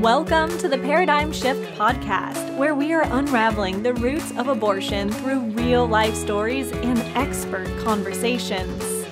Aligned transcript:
Welcome 0.00 0.58
to 0.58 0.68
the 0.68 0.76
Paradigm 0.76 1.32
Shift 1.32 1.74
podcast, 1.78 2.54
where 2.58 2.74
we 2.74 2.92
are 2.92 3.04
unraveling 3.04 3.82
the 3.82 3.94
roots 3.94 4.30
of 4.32 4.46
abortion 4.46 5.10
through 5.10 5.40
real 5.52 5.86
life 5.86 6.14
stories 6.14 6.70
and 6.70 6.98
expert 7.16 7.66
conversations. 7.82 9.06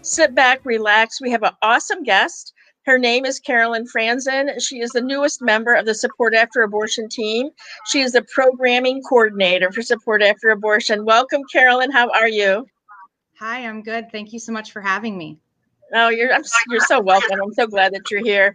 Sit 0.00 0.34
back, 0.34 0.64
relax. 0.64 1.20
We 1.20 1.30
have 1.32 1.42
an 1.42 1.52
awesome 1.60 2.02
guest. 2.02 2.54
Her 2.86 2.98
name 2.98 3.26
is 3.26 3.38
Carolyn 3.38 3.84
Franzen. 3.94 4.58
She 4.58 4.80
is 4.80 4.92
the 4.92 5.02
newest 5.02 5.42
member 5.42 5.74
of 5.74 5.84
the 5.84 5.94
Support 5.94 6.34
After 6.34 6.62
Abortion 6.62 7.10
team. 7.10 7.50
She 7.88 8.00
is 8.00 8.12
the 8.12 8.22
programming 8.22 9.02
coordinator 9.02 9.70
for 9.70 9.82
Support 9.82 10.22
After 10.22 10.48
Abortion. 10.48 11.04
Welcome, 11.04 11.42
Carolyn. 11.52 11.90
How 11.90 12.08
are 12.12 12.28
you? 12.28 12.66
Hi, 13.38 13.66
I'm 13.66 13.82
good. 13.82 14.10
Thank 14.10 14.32
you 14.32 14.38
so 14.38 14.52
much 14.52 14.72
for 14.72 14.80
having 14.80 15.18
me. 15.18 15.38
Oh, 15.92 16.08
you're 16.08 16.32
I'm, 16.32 16.42
you're 16.68 16.80
so 16.80 17.00
welcome. 17.00 17.38
I'm 17.42 17.52
so 17.52 17.66
glad 17.66 17.92
that 17.92 18.10
you're 18.10 18.24
here. 18.24 18.54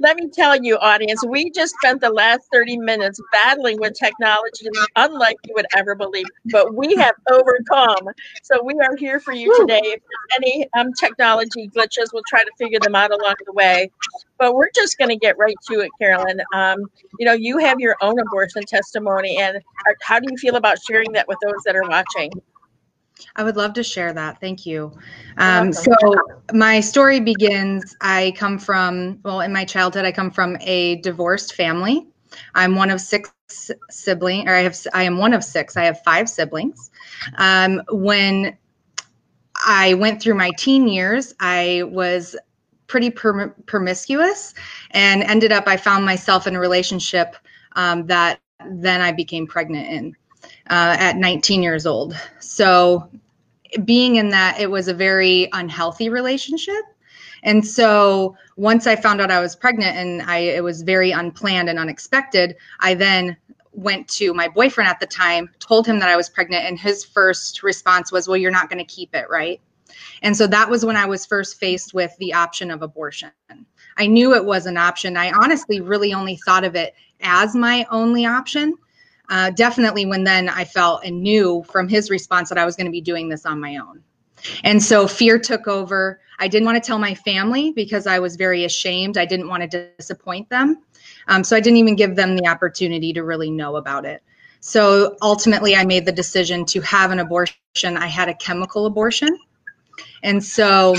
Let 0.00 0.16
me 0.16 0.28
tell 0.28 0.56
you, 0.56 0.78
audience, 0.78 1.24
we 1.26 1.50
just 1.50 1.74
spent 1.76 2.00
the 2.00 2.10
last 2.10 2.48
30 2.52 2.78
minutes 2.78 3.20
battling 3.32 3.78
with 3.80 3.94
technology 3.94 4.68
unlike 4.96 5.36
you 5.46 5.54
would 5.54 5.66
ever 5.76 5.94
believe, 5.94 6.26
but 6.46 6.74
we 6.74 6.94
have 6.96 7.14
overcome. 7.30 8.08
So 8.42 8.62
we 8.64 8.74
are 8.80 8.96
here 8.96 9.20
for 9.20 9.32
you 9.32 9.54
today. 9.60 9.80
If 9.84 10.00
there's 10.00 10.38
any 10.42 10.68
um, 10.78 10.92
technology 10.94 11.68
glitches, 11.68 12.12
we'll 12.14 12.24
try 12.28 12.42
to 12.44 12.50
figure 12.58 12.80
them 12.80 12.94
out 12.94 13.12
along 13.12 13.34
the 13.46 13.52
way. 13.52 13.90
But 14.38 14.54
we're 14.54 14.70
just 14.74 14.98
going 14.98 15.10
to 15.10 15.16
get 15.16 15.38
right 15.38 15.56
to 15.70 15.80
it, 15.80 15.90
Carolyn. 16.00 16.40
Um, 16.54 16.78
you 17.18 17.26
know, 17.26 17.34
you 17.34 17.58
have 17.58 17.78
your 17.78 17.96
own 18.00 18.18
abortion 18.18 18.62
testimony, 18.64 19.38
and 19.38 19.60
how 20.02 20.18
do 20.18 20.28
you 20.30 20.38
feel 20.38 20.56
about 20.56 20.78
sharing 20.82 21.12
that 21.12 21.28
with 21.28 21.38
those 21.42 21.62
that 21.66 21.76
are 21.76 21.88
watching? 21.88 22.32
I 23.36 23.42
would 23.42 23.56
love 23.56 23.72
to 23.74 23.82
share 23.82 24.12
that. 24.12 24.40
Thank 24.40 24.66
you. 24.66 24.92
Um, 25.38 25.72
so, 25.72 25.92
my 26.52 26.80
story 26.80 27.20
begins. 27.20 27.96
I 28.00 28.32
come 28.36 28.58
from, 28.58 29.18
well, 29.24 29.40
in 29.40 29.52
my 29.52 29.64
childhood, 29.64 30.04
I 30.04 30.12
come 30.12 30.30
from 30.30 30.56
a 30.60 30.96
divorced 30.96 31.54
family. 31.54 32.06
I'm 32.54 32.76
one 32.76 32.90
of 32.90 33.00
six 33.00 33.30
siblings, 33.90 34.48
or 34.48 34.54
I 34.54 34.60
have, 34.60 34.76
I 34.94 35.02
am 35.02 35.18
one 35.18 35.32
of 35.32 35.42
six. 35.42 35.76
I 35.76 35.84
have 35.84 36.00
five 36.02 36.28
siblings. 36.28 36.90
Um, 37.36 37.82
when 37.90 38.56
I 39.66 39.94
went 39.94 40.22
through 40.22 40.34
my 40.34 40.50
teen 40.58 40.88
years, 40.88 41.34
I 41.40 41.82
was 41.86 42.36
pretty 42.86 43.10
per- 43.10 43.50
promiscuous 43.66 44.54
and 44.92 45.22
ended 45.22 45.52
up, 45.52 45.64
I 45.66 45.76
found 45.76 46.04
myself 46.04 46.46
in 46.46 46.56
a 46.56 46.60
relationship 46.60 47.36
um, 47.76 48.06
that 48.06 48.40
then 48.72 49.00
I 49.00 49.12
became 49.12 49.46
pregnant 49.46 49.88
in 49.88 50.16
uh, 50.70 50.96
at 50.98 51.16
19 51.16 51.62
years 51.62 51.84
old. 51.84 52.16
So, 52.38 53.10
being 53.84 54.16
in 54.16 54.30
that, 54.30 54.58
it 54.58 54.70
was 54.70 54.88
a 54.88 54.94
very 54.94 55.48
unhealthy 55.52 56.08
relationship. 56.08 56.82
And 57.42 57.66
so, 57.66 58.36
once 58.56 58.86
I 58.86 58.96
found 58.96 59.20
out 59.20 59.30
I 59.30 59.40
was 59.40 59.56
pregnant 59.56 59.96
and 59.96 60.22
I 60.22 60.38
it 60.38 60.62
was 60.62 60.82
very 60.82 61.10
unplanned 61.10 61.68
and 61.68 61.78
unexpected, 61.78 62.56
I 62.80 62.94
then 62.94 63.36
went 63.72 64.08
to 64.08 64.32
my 64.34 64.48
boyfriend 64.48 64.88
at 64.88 65.00
the 65.00 65.06
time, 65.06 65.48
told 65.58 65.86
him 65.86 65.98
that 66.00 66.08
I 66.08 66.16
was 66.16 66.28
pregnant, 66.28 66.64
and 66.64 66.78
his 66.78 67.04
first 67.04 67.62
response 67.62 68.12
was, 68.12 68.28
"Well, 68.28 68.36
you're 68.36 68.50
not 68.50 68.70
going 68.70 68.84
to 68.84 68.94
keep 68.94 69.14
it, 69.14 69.26
right?" 69.28 69.60
And 70.22 70.36
so 70.36 70.46
that 70.46 70.70
was 70.70 70.84
when 70.84 70.96
I 70.96 71.06
was 71.06 71.26
first 71.26 71.58
faced 71.58 71.94
with 71.94 72.14
the 72.18 72.32
option 72.32 72.70
of 72.70 72.82
abortion. 72.82 73.32
I 73.96 74.06
knew 74.06 74.34
it 74.34 74.44
was 74.44 74.66
an 74.66 74.76
option. 74.76 75.16
I 75.16 75.32
honestly 75.32 75.80
really 75.80 76.14
only 76.14 76.36
thought 76.44 76.64
of 76.64 76.76
it 76.76 76.94
as 77.22 77.56
my 77.56 77.86
only 77.90 78.24
option 78.24 78.74
uh, 79.30 79.50
definitely 79.50 80.04
when 80.04 80.24
then 80.24 80.48
I 80.48 80.64
felt 80.64 81.04
and 81.04 81.22
knew 81.22 81.64
from 81.70 81.88
his 81.88 82.10
response 82.10 82.48
that 82.48 82.58
I 82.58 82.64
was 82.64 82.76
going 82.76 82.86
to 82.86 82.92
be 82.92 83.00
doing 83.00 83.28
this 83.28 83.46
on 83.46 83.60
my 83.60 83.76
own. 83.76 84.02
And 84.64 84.82
so 84.82 85.06
fear 85.06 85.38
took 85.38 85.68
over. 85.68 86.20
I 86.38 86.48
didn't 86.48 86.66
want 86.66 86.82
to 86.82 86.86
tell 86.86 86.98
my 86.98 87.14
family 87.14 87.72
because 87.72 88.06
I 88.06 88.18
was 88.18 88.36
very 88.36 88.64
ashamed. 88.64 89.16
I 89.16 89.24
didn't 89.24 89.48
want 89.48 89.70
to 89.70 89.90
disappoint 89.98 90.48
them. 90.48 90.82
Um, 91.28 91.44
so 91.44 91.56
I 91.56 91.60
didn't 91.60 91.76
even 91.76 91.94
give 91.94 92.16
them 92.16 92.36
the 92.36 92.46
opportunity 92.48 93.12
to 93.12 93.22
really 93.22 93.50
know 93.50 93.76
about 93.76 94.04
it. 94.04 94.22
So 94.60 95.16
ultimately, 95.22 95.76
I 95.76 95.84
made 95.84 96.04
the 96.04 96.12
decision 96.12 96.64
to 96.66 96.80
have 96.82 97.12
an 97.12 97.20
abortion. 97.20 97.96
I 97.96 98.06
had 98.06 98.28
a 98.28 98.34
chemical 98.34 98.86
abortion. 98.86 99.38
And 100.22 100.42
so 100.42 100.96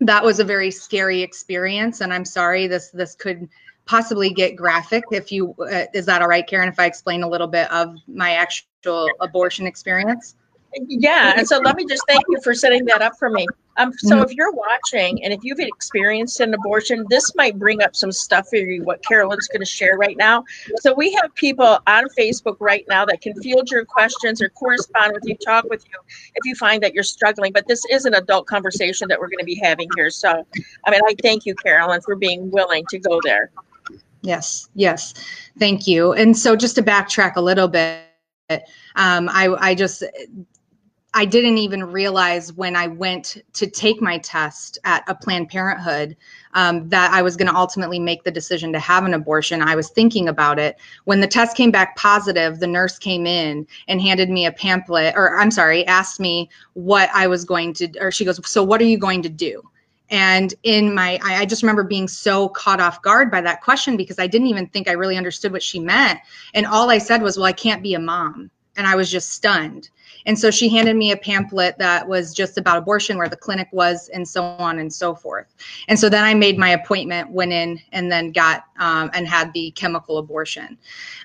that 0.00 0.24
was 0.24 0.38
a 0.38 0.44
very 0.44 0.70
scary 0.70 1.22
experience. 1.22 2.00
And 2.00 2.12
I'm 2.12 2.24
sorry, 2.24 2.66
this 2.66 2.90
this 2.90 3.14
could 3.14 3.48
possibly 3.88 4.28
get 4.28 4.54
graphic 4.54 5.02
if 5.10 5.32
you 5.32 5.54
uh, 5.60 5.84
is 5.94 6.04
that 6.04 6.20
all 6.20 6.28
right 6.28 6.46
karen 6.46 6.68
if 6.68 6.78
i 6.78 6.84
explain 6.84 7.22
a 7.22 7.28
little 7.28 7.48
bit 7.48 7.70
of 7.72 7.96
my 8.06 8.32
actual 8.32 9.08
abortion 9.20 9.66
experience? 9.66 10.36
Yeah 10.86 11.32
and 11.36 11.48
so 11.48 11.58
let 11.58 11.76
me 11.76 11.86
just 11.86 12.02
thank 12.06 12.22
you 12.28 12.38
for 12.44 12.54
setting 12.54 12.84
that 12.84 13.00
up 13.00 13.18
for 13.18 13.30
me. 13.30 13.46
Um, 13.78 13.92
so 13.96 14.16
mm-hmm. 14.16 14.24
if 14.24 14.32
you're 14.34 14.52
watching 14.52 15.24
and 15.24 15.32
if 15.32 15.40
you've 15.42 15.60
experienced 15.60 16.40
an 16.40 16.52
abortion 16.52 17.06
this 17.08 17.34
might 17.36 17.58
bring 17.58 17.80
up 17.80 17.96
some 17.96 18.12
stuff 18.12 18.48
for 18.50 18.56
you 18.56 18.82
what 18.84 19.02
carolyn's 19.02 19.48
going 19.48 19.62
to 19.62 19.66
share 19.66 19.96
right 19.96 20.16
now. 20.18 20.44
So 20.80 20.92
we 20.92 21.12
have 21.14 21.34
people 21.34 21.78
on 21.86 22.04
facebook 22.18 22.56
right 22.60 22.84
now 22.90 23.06
that 23.06 23.22
can 23.22 23.40
field 23.40 23.70
your 23.70 23.86
questions 23.86 24.42
or 24.42 24.50
correspond 24.50 25.14
with 25.14 25.22
you 25.24 25.36
talk 25.36 25.64
with 25.70 25.82
you 25.86 25.98
if 26.34 26.44
you 26.44 26.54
find 26.54 26.82
that 26.82 26.92
you're 26.92 27.04
struggling 27.04 27.52
but 27.52 27.66
this 27.66 27.82
is 27.90 28.04
an 28.04 28.12
adult 28.12 28.46
conversation 28.46 29.08
that 29.08 29.18
we're 29.18 29.28
going 29.28 29.38
to 29.38 29.46
be 29.46 29.58
having 29.62 29.88
here. 29.96 30.10
So 30.10 30.46
i 30.84 30.90
mean 30.90 31.00
i 31.06 31.14
thank 31.22 31.46
you 31.46 31.54
carolyn 31.54 32.02
for 32.02 32.14
being 32.14 32.50
willing 32.50 32.84
to 32.90 32.98
go 32.98 33.18
there 33.24 33.50
Yes, 34.22 34.68
yes. 34.74 35.14
Thank 35.58 35.86
you. 35.86 36.12
And 36.12 36.36
so 36.36 36.56
just 36.56 36.74
to 36.76 36.82
backtrack 36.82 37.36
a 37.36 37.40
little 37.40 37.68
bit, 37.68 38.02
um, 38.96 39.28
I, 39.30 39.54
I 39.58 39.74
just, 39.74 40.02
I 41.14 41.24
didn't 41.24 41.58
even 41.58 41.84
realize 41.84 42.52
when 42.52 42.76
I 42.76 42.86
went 42.86 43.38
to 43.54 43.66
take 43.66 44.02
my 44.02 44.18
test 44.18 44.78
at 44.84 45.04
a 45.08 45.14
Planned 45.14 45.48
Parenthood 45.48 46.16
um, 46.54 46.88
that 46.90 47.12
I 47.12 47.22
was 47.22 47.36
going 47.36 47.48
to 47.48 47.56
ultimately 47.56 47.98
make 47.98 48.24
the 48.24 48.30
decision 48.30 48.72
to 48.72 48.78
have 48.78 49.04
an 49.04 49.14
abortion. 49.14 49.62
I 49.62 49.74
was 49.74 49.90
thinking 49.90 50.28
about 50.28 50.58
it. 50.58 50.76
When 51.04 51.20
the 51.20 51.26
test 51.26 51.56
came 51.56 51.70
back 51.70 51.96
positive, 51.96 52.60
the 52.60 52.66
nurse 52.66 52.98
came 52.98 53.26
in 53.26 53.66
and 53.88 54.02
handed 54.02 54.28
me 54.28 54.46
a 54.46 54.52
pamphlet, 54.52 55.14
or 55.16 55.38
I'm 55.38 55.50
sorry, 55.50 55.86
asked 55.86 56.20
me 56.20 56.50
what 56.74 57.08
I 57.14 57.26
was 57.26 57.44
going 57.44 57.72
to, 57.74 57.88
or 58.00 58.10
she 58.10 58.24
goes, 58.24 58.40
So 58.46 58.62
what 58.62 58.80
are 58.80 58.84
you 58.86 58.98
going 58.98 59.22
to 59.22 59.28
do? 59.28 59.62
And 60.10 60.54
in 60.62 60.94
my, 60.94 61.18
I, 61.22 61.40
I 61.42 61.46
just 61.46 61.62
remember 61.62 61.84
being 61.84 62.08
so 62.08 62.48
caught 62.48 62.80
off 62.80 63.02
guard 63.02 63.30
by 63.30 63.40
that 63.42 63.62
question 63.62 63.96
because 63.96 64.18
I 64.18 64.26
didn't 64.26 64.46
even 64.48 64.66
think 64.68 64.88
I 64.88 64.92
really 64.92 65.16
understood 65.16 65.52
what 65.52 65.62
she 65.62 65.80
meant. 65.80 66.20
And 66.54 66.66
all 66.66 66.90
I 66.90 66.98
said 66.98 67.22
was, 67.22 67.36
Well, 67.36 67.46
I 67.46 67.52
can't 67.52 67.82
be 67.82 67.94
a 67.94 67.98
mom. 68.00 68.50
And 68.78 68.86
I 68.86 68.94
was 68.96 69.10
just 69.10 69.32
stunned. 69.32 69.90
And 70.26 70.38
so 70.38 70.50
she 70.50 70.68
handed 70.68 70.94
me 70.96 71.12
a 71.12 71.16
pamphlet 71.16 71.78
that 71.78 72.06
was 72.06 72.34
just 72.34 72.58
about 72.58 72.76
abortion, 72.76 73.16
where 73.16 73.28
the 73.28 73.36
clinic 73.36 73.68
was, 73.72 74.08
and 74.10 74.28
so 74.28 74.42
on 74.42 74.78
and 74.78 74.92
so 74.92 75.14
forth. 75.14 75.54
And 75.88 75.98
so 75.98 76.08
then 76.08 76.22
I 76.22 76.34
made 76.34 76.58
my 76.58 76.70
appointment, 76.70 77.30
went 77.30 77.52
in, 77.52 77.80
and 77.92 78.12
then 78.12 78.32
got 78.32 78.64
um, 78.78 79.10
and 79.14 79.26
had 79.26 79.52
the 79.54 79.70
chemical 79.72 80.18
abortion. 80.18 80.76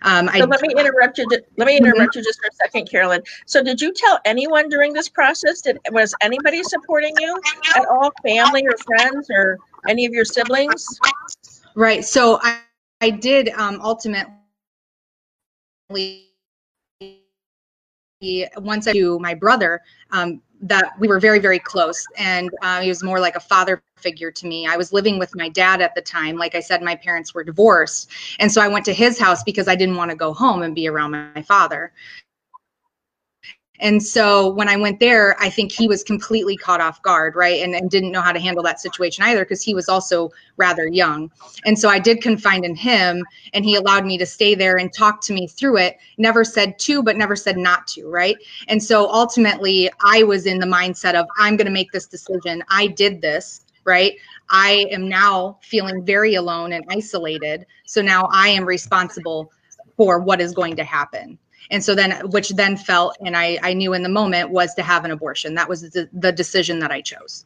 Um, 0.04 0.28
so 0.28 0.44
I, 0.44 0.46
let 0.46 0.62
me 0.62 0.74
interrupt 0.78 1.18
you. 1.18 1.28
Let 1.58 1.68
me 1.68 1.78
interrupt 1.78 2.00
mm-hmm. 2.00 2.20
you 2.20 2.24
just 2.24 2.40
for 2.40 2.48
a 2.48 2.56
second, 2.56 2.90
Carolyn. 2.90 3.22
So 3.46 3.62
did 3.64 3.82
you 3.82 3.94
tell 3.94 4.20
anyone 4.26 4.70
during 4.70 4.94
this 4.94 5.10
process? 5.10 5.62
Did 5.62 5.80
was 5.92 6.16
anybody 6.22 6.64
supporting 6.64 7.14
you 7.20 7.40
at 7.76 7.86
all, 7.88 8.12
family 8.26 8.66
or 8.66 8.78
friends 8.78 9.30
or 9.30 9.60
any 9.88 10.06
of 10.06 10.14
your 10.14 10.26
siblings? 10.26 10.86
Right. 11.76 12.06
So 12.06 12.40
I, 12.42 12.60
I 13.02 13.10
did 13.10 13.50
um, 13.50 13.82
ultimately 13.82 14.34
once 18.58 18.88
I 18.88 18.92
knew 18.94 19.20
my 19.20 19.34
brother, 19.34 19.82
um, 20.12 20.42
that 20.62 20.98
we 20.98 21.08
were 21.08 21.20
very, 21.20 21.40
very 21.40 21.60
close. 21.60 22.06
And 22.18 22.50
uh, 22.62 22.82
he 22.82 22.90
was 22.90 23.04
more 23.04 23.20
like 23.20 23.36
a 23.36 23.40
father 23.40 23.84
figure 23.98 24.32
to 24.32 24.48
me. 24.48 24.66
I 24.66 24.78
was 24.78 24.94
living 24.94 25.20
with 25.20 25.36
my 25.36 25.50
dad 25.50 25.82
at 25.82 25.94
the 25.94 26.02
time. 26.02 26.38
Like 26.38 26.56
I 26.56 26.62
said, 26.62 26.82
my 26.82 26.96
parents 26.96 27.34
were 27.34 27.44
divorced. 27.44 28.10
And 28.40 28.52
so 28.52 28.62
I 28.62 28.68
went 28.70 28.86
to 28.86 28.94
his 28.94 29.20
house 29.20 29.44
because 29.44 29.68
I 29.68 29.76
didn't 29.76 29.98
want 29.98 30.12
to 30.12 30.16
go 30.16 30.34
home 30.34 30.62
and 30.64 30.74
be 30.74 30.88
around 30.88 31.12
my 31.12 31.42
father. 31.42 31.92
And 33.80 34.02
so 34.02 34.50
when 34.50 34.70
I 34.70 34.78
went 34.78 35.00
there, 35.00 35.36
I 35.42 35.50
think 35.50 35.72
he 35.72 35.88
was 35.88 36.04
completely 36.04 36.56
caught 36.56 36.80
off 36.80 37.02
guard, 37.02 37.36
right? 37.36 37.62
And, 37.62 37.74
and 37.76 37.90
didn't 37.90 38.12
know 38.12 38.22
how 38.22 38.32
to 38.32 38.40
handle 38.40 38.64
that 38.64 38.80
situation 38.80 39.24
either 39.24 39.44
because 39.44 39.64
he 39.64 39.74
was 39.74 39.90
also 39.90 40.30
rather 40.58 40.88
young. 40.88 41.32
And 41.66 41.78
so 41.78 41.90
I 41.90 42.00
did 42.00 42.22
confide 42.22 42.64
in 42.64 42.76
him 42.76 43.26
and 43.54 43.66
he 43.66 43.76
allowed 43.76 44.06
me 44.06 44.18
to 44.20 44.26
stay 44.26 44.54
there 44.54 44.78
and 44.78 44.94
talk 44.94 45.22
to 45.22 45.34
me 45.34 45.48
through 45.48 45.78
it. 45.78 45.98
Never 46.18 46.44
said 46.44 46.78
to, 46.80 47.02
but 47.02 47.18
never 47.18 47.36
said 47.36 47.58
not 47.58 47.88
to, 47.88 48.08
right? 48.08 48.38
And 48.68 48.82
so 48.82 49.12
ultimately, 49.12 49.90
I 50.06 50.24
was 50.24 50.46
in 50.46 50.60
the 50.60 50.68
mindset 50.68 51.16
of, 51.16 51.26
I'm 51.40 51.58
going 51.58 51.68
to 51.68 51.74
make 51.74 51.92
this 51.92 52.06
decision. 52.06 52.64
I 52.70 52.88
did 52.88 53.22
this, 53.22 53.66
right? 53.86 54.14
I 54.50 54.86
am 54.92 55.10
now 55.10 55.58
feeling 55.64 56.06
very 56.06 56.36
alone 56.36 56.74
and 56.74 56.86
isolated. 56.90 57.66
So 57.86 58.02
now 58.04 58.30
I 58.32 58.50
am 58.50 58.66
responsible 58.66 59.52
for 59.98 60.20
what 60.20 60.42
is 60.42 60.54
going 60.54 60.76
to 60.76 60.84
happen 60.84 61.40
and 61.72 61.84
so 61.84 61.96
then 61.96 62.12
which 62.30 62.50
then 62.50 62.78
felt 62.78 63.18
and 63.26 63.36
i 63.38 63.60
i 63.64 63.74
knew 63.74 63.94
in 63.94 64.04
the 64.04 64.10
moment 64.10 64.50
was 64.50 64.74
to 64.74 64.84
have 64.84 65.06
an 65.06 65.12
abortion 65.12 65.56
that 65.56 65.70
was 65.70 65.82
the, 65.92 66.10
the 66.14 66.32
decision 66.32 66.80
that 66.80 66.92
i 66.92 67.02
chose 67.02 67.46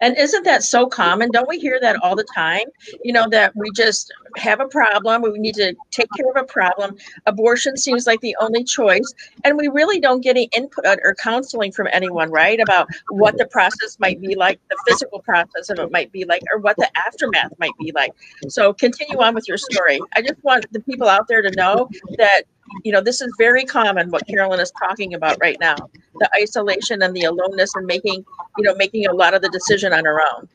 And 0.00 0.16
isn't 0.18 0.44
that 0.44 0.62
so 0.62 0.86
common? 0.86 1.30
Don't 1.30 1.48
we 1.48 1.58
hear 1.58 1.78
that 1.80 1.96
all 2.02 2.14
the 2.16 2.26
time? 2.34 2.66
You 3.02 3.12
know, 3.12 3.26
that 3.30 3.54
we 3.56 3.70
just 3.74 4.12
have 4.36 4.60
a 4.60 4.68
problem, 4.68 5.22
we 5.22 5.38
need 5.38 5.54
to 5.54 5.74
take 5.90 6.08
care 6.16 6.28
of 6.30 6.36
a 6.36 6.44
problem. 6.44 6.96
Abortion 7.26 7.76
seems 7.76 8.06
like 8.06 8.20
the 8.20 8.36
only 8.40 8.64
choice. 8.64 9.10
And 9.44 9.56
we 9.56 9.68
really 9.68 10.00
don't 10.00 10.20
get 10.20 10.36
any 10.36 10.48
input 10.56 10.84
or 11.02 11.14
counseling 11.14 11.72
from 11.72 11.88
anyone, 11.92 12.30
right? 12.30 12.60
About 12.60 12.88
what 13.10 13.38
the 13.38 13.46
process 13.46 13.98
might 13.98 14.20
be 14.20 14.34
like, 14.34 14.60
the 14.68 14.76
physical 14.86 15.20
process 15.20 15.70
of 15.70 15.78
it 15.78 15.90
might 15.90 16.12
be 16.12 16.24
like, 16.24 16.42
or 16.52 16.60
what 16.60 16.76
the 16.76 16.90
aftermath 17.06 17.52
might 17.58 17.76
be 17.80 17.92
like. 17.94 18.12
So 18.48 18.74
continue 18.74 19.18
on 19.20 19.34
with 19.34 19.48
your 19.48 19.58
story. 19.58 20.00
I 20.14 20.22
just 20.22 20.42
want 20.44 20.66
the 20.72 20.80
people 20.80 21.08
out 21.08 21.26
there 21.28 21.42
to 21.42 21.50
know 21.52 21.88
that 22.18 22.42
you 22.84 22.92
know 22.92 23.00
this 23.00 23.20
is 23.20 23.32
very 23.38 23.64
common 23.64 24.10
what 24.10 24.26
carolyn 24.26 24.60
is 24.60 24.72
talking 24.72 25.14
about 25.14 25.36
right 25.40 25.58
now 25.60 25.76
the 26.18 26.30
isolation 26.40 27.02
and 27.02 27.14
the 27.14 27.24
aloneness 27.24 27.74
and 27.74 27.86
making 27.86 28.24
you 28.58 28.64
know 28.64 28.74
making 28.74 29.06
a 29.06 29.12
lot 29.12 29.34
of 29.34 29.42
the 29.42 29.48
decision 29.50 29.92
on 29.92 30.04
her 30.04 30.20
own. 30.20 30.48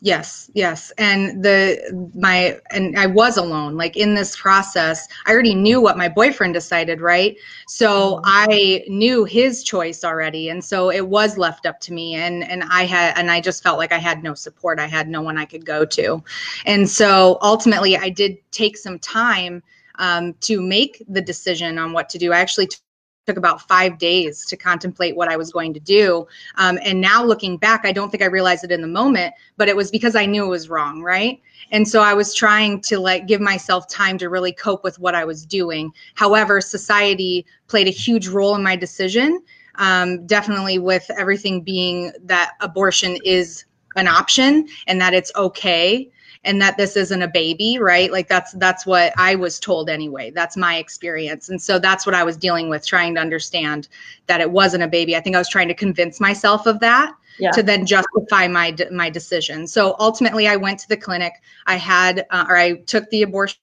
Yes 0.00 0.48
yes 0.54 0.92
and 0.96 1.42
the 1.42 2.10
my 2.14 2.60
and 2.70 2.96
i 2.96 3.06
was 3.06 3.36
alone 3.36 3.76
like 3.76 3.96
in 3.96 4.14
this 4.14 4.36
process 4.36 5.08
i 5.26 5.32
already 5.32 5.56
knew 5.56 5.80
what 5.80 5.98
my 5.98 6.08
boyfriend 6.08 6.54
decided 6.54 7.00
right? 7.00 7.36
So 7.66 8.20
i 8.24 8.84
knew 8.86 9.24
his 9.24 9.64
choice 9.64 10.04
already 10.04 10.50
and 10.50 10.64
so 10.64 10.92
it 10.92 11.08
was 11.08 11.36
left 11.36 11.66
up 11.66 11.80
to 11.80 11.92
me 11.92 12.14
and 12.14 12.44
and 12.48 12.62
i 12.70 12.84
had 12.84 13.18
and 13.18 13.28
i 13.28 13.40
just 13.40 13.60
felt 13.64 13.78
like 13.78 13.90
i 13.90 13.98
had 13.98 14.22
no 14.22 14.34
support 14.34 14.78
i 14.78 14.86
had 14.86 15.08
no 15.08 15.20
one 15.20 15.36
i 15.36 15.44
could 15.44 15.66
go 15.66 15.84
to. 15.84 16.22
And 16.64 16.88
so 16.88 17.38
ultimately 17.42 17.96
i 17.96 18.08
did 18.08 18.38
take 18.52 18.76
some 18.76 19.00
time 19.00 19.64
um, 19.98 20.34
to 20.40 20.60
make 20.60 21.02
the 21.08 21.20
decision 21.20 21.78
on 21.78 21.92
what 21.92 22.08
to 22.10 22.18
do. 22.18 22.32
I 22.32 22.38
actually 22.38 22.68
t- 22.68 22.78
took 23.26 23.36
about 23.36 23.60
five 23.68 23.98
days 23.98 24.46
to 24.46 24.56
contemplate 24.56 25.14
what 25.14 25.28
I 25.28 25.36
was 25.36 25.52
going 25.52 25.74
to 25.74 25.80
do. 25.80 26.26
Um, 26.56 26.78
and 26.82 26.98
now 26.98 27.22
looking 27.22 27.58
back, 27.58 27.84
I 27.84 27.92
don't 27.92 28.10
think 28.10 28.22
I 28.22 28.26
realized 28.26 28.64
it 28.64 28.72
in 28.72 28.80
the 28.80 28.88
moment, 28.88 29.34
but 29.58 29.68
it 29.68 29.76
was 29.76 29.90
because 29.90 30.16
I 30.16 30.24
knew 30.24 30.46
it 30.46 30.48
was 30.48 30.70
wrong, 30.70 31.02
right? 31.02 31.38
And 31.70 31.86
so 31.86 32.00
I 32.00 32.14
was 32.14 32.34
trying 32.34 32.80
to 32.82 32.98
like 32.98 33.26
give 33.26 33.42
myself 33.42 33.86
time 33.88 34.16
to 34.18 34.30
really 34.30 34.52
cope 34.52 34.82
with 34.82 34.98
what 34.98 35.14
I 35.14 35.26
was 35.26 35.44
doing. 35.44 35.92
However, 36.14 36.62
society 36.62 37.44
played 37.66 37.86
a 37.86 37.90
huge 37.90 38.28
role 38.28 38.54
in 38.54 38.62
my 38.62 38.76
decision. 38.76 39.42
Um, 39.74 40.26
definitely 40.26 40.78
with 40.78 41.08
everything 41.16 41.60
being 41.60 42.12
that 42.24 42.52
abortion 42.60 43.18
is 43.24 43.66
an 43.96 44.08
option 44.08 44.68
and 44.86 45.00
that 45.00 45.12
it's 45.12 45.30
okay 45.36 46.10
and 46.44 46.60
that 46.62 46.76
this 46.76 46.96
isn't 46.96 47.22
a 47.22 47.28
baby 47.28 47.78
right? 47.78 48.10
Like 48.12 48.28
that's 48.28 48.52
that's 48.52 48.86
what 48.86 49.12
i 49.16 49.34
was 49.34 49.58
told 49.58 49.90
anyway. 49.90 50.30
That's 50.30 50.56
my 50.56 50.76
experience. 50.76 51.48
And 51.48 51.60
so 51.60 51.78
that's 51.78 52.06
what 52.06 52.14
i 52.14 52.24
was 52.24 52.36
dealing 52.36 52.68
with 52.68 52.86
trying 52.86 53.14
to 53.14 53.20
understand 53.20 53.88
that 54.26 54.40
it 54.40 54.50
wasn't 54.50 54.82
a 54.82 54.88
baby. 54.88 55.16
I 55.16 55.20
think 55.20 55.36
i 55.36 55.38
was 55.38 55.48
trying 55.48 55.68
to 55.68 55.74
convince 55.74 56.20
myself 56.20 56.66
of 56.66 56.80
that 56.80 57.14
yeah. 57.38 57.50
to 57.52 57.62
then 57.62 57.86
justify 57.86 58.48
my 58.48 58.76
my 58.90 59.10
decision. 59.10 59.66
So 59.66 59.96
ultimately 59.98 60.48
i 60.48 60.56
went 60.56 60.78
to 60.80 60.88
the 60.88 60.96
clinic. 60.96 61.34
I 61.66 61.76
had 61.76 62.26
uh, 62.30 62.46
or 62.48 62.56
i 62.56 62.74
took 62.82 63.08
the 63.10 63.22
abortion 63.22 63.58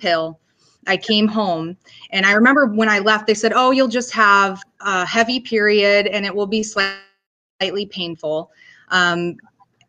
pill. 0.00 0.38
I 0.86 0.96
came 0.96 1.28
home 1.28 1.76
and 2.10 2.26
I 2.26 2.32
remember 2.32 2.66
when 2.66 2.88
I 2.88 2.98
left, 2.98 3.26
they 3.26 3.34
said, 3.34 3.52
Oh, 3.54 3.70
you'll 3.70 3.88
just 3.88 4.10
have 4.12 4.62
a 4.80 5.06
heavy 5.06 5.40
period 5.40 6.08
and 6.08 6.26
it 6.26 6.34
will 6.34 6.46
be 6.46 6.62
slightly 6.62 7.86
painful. 7.86 8.50
Um, 8.88 9.36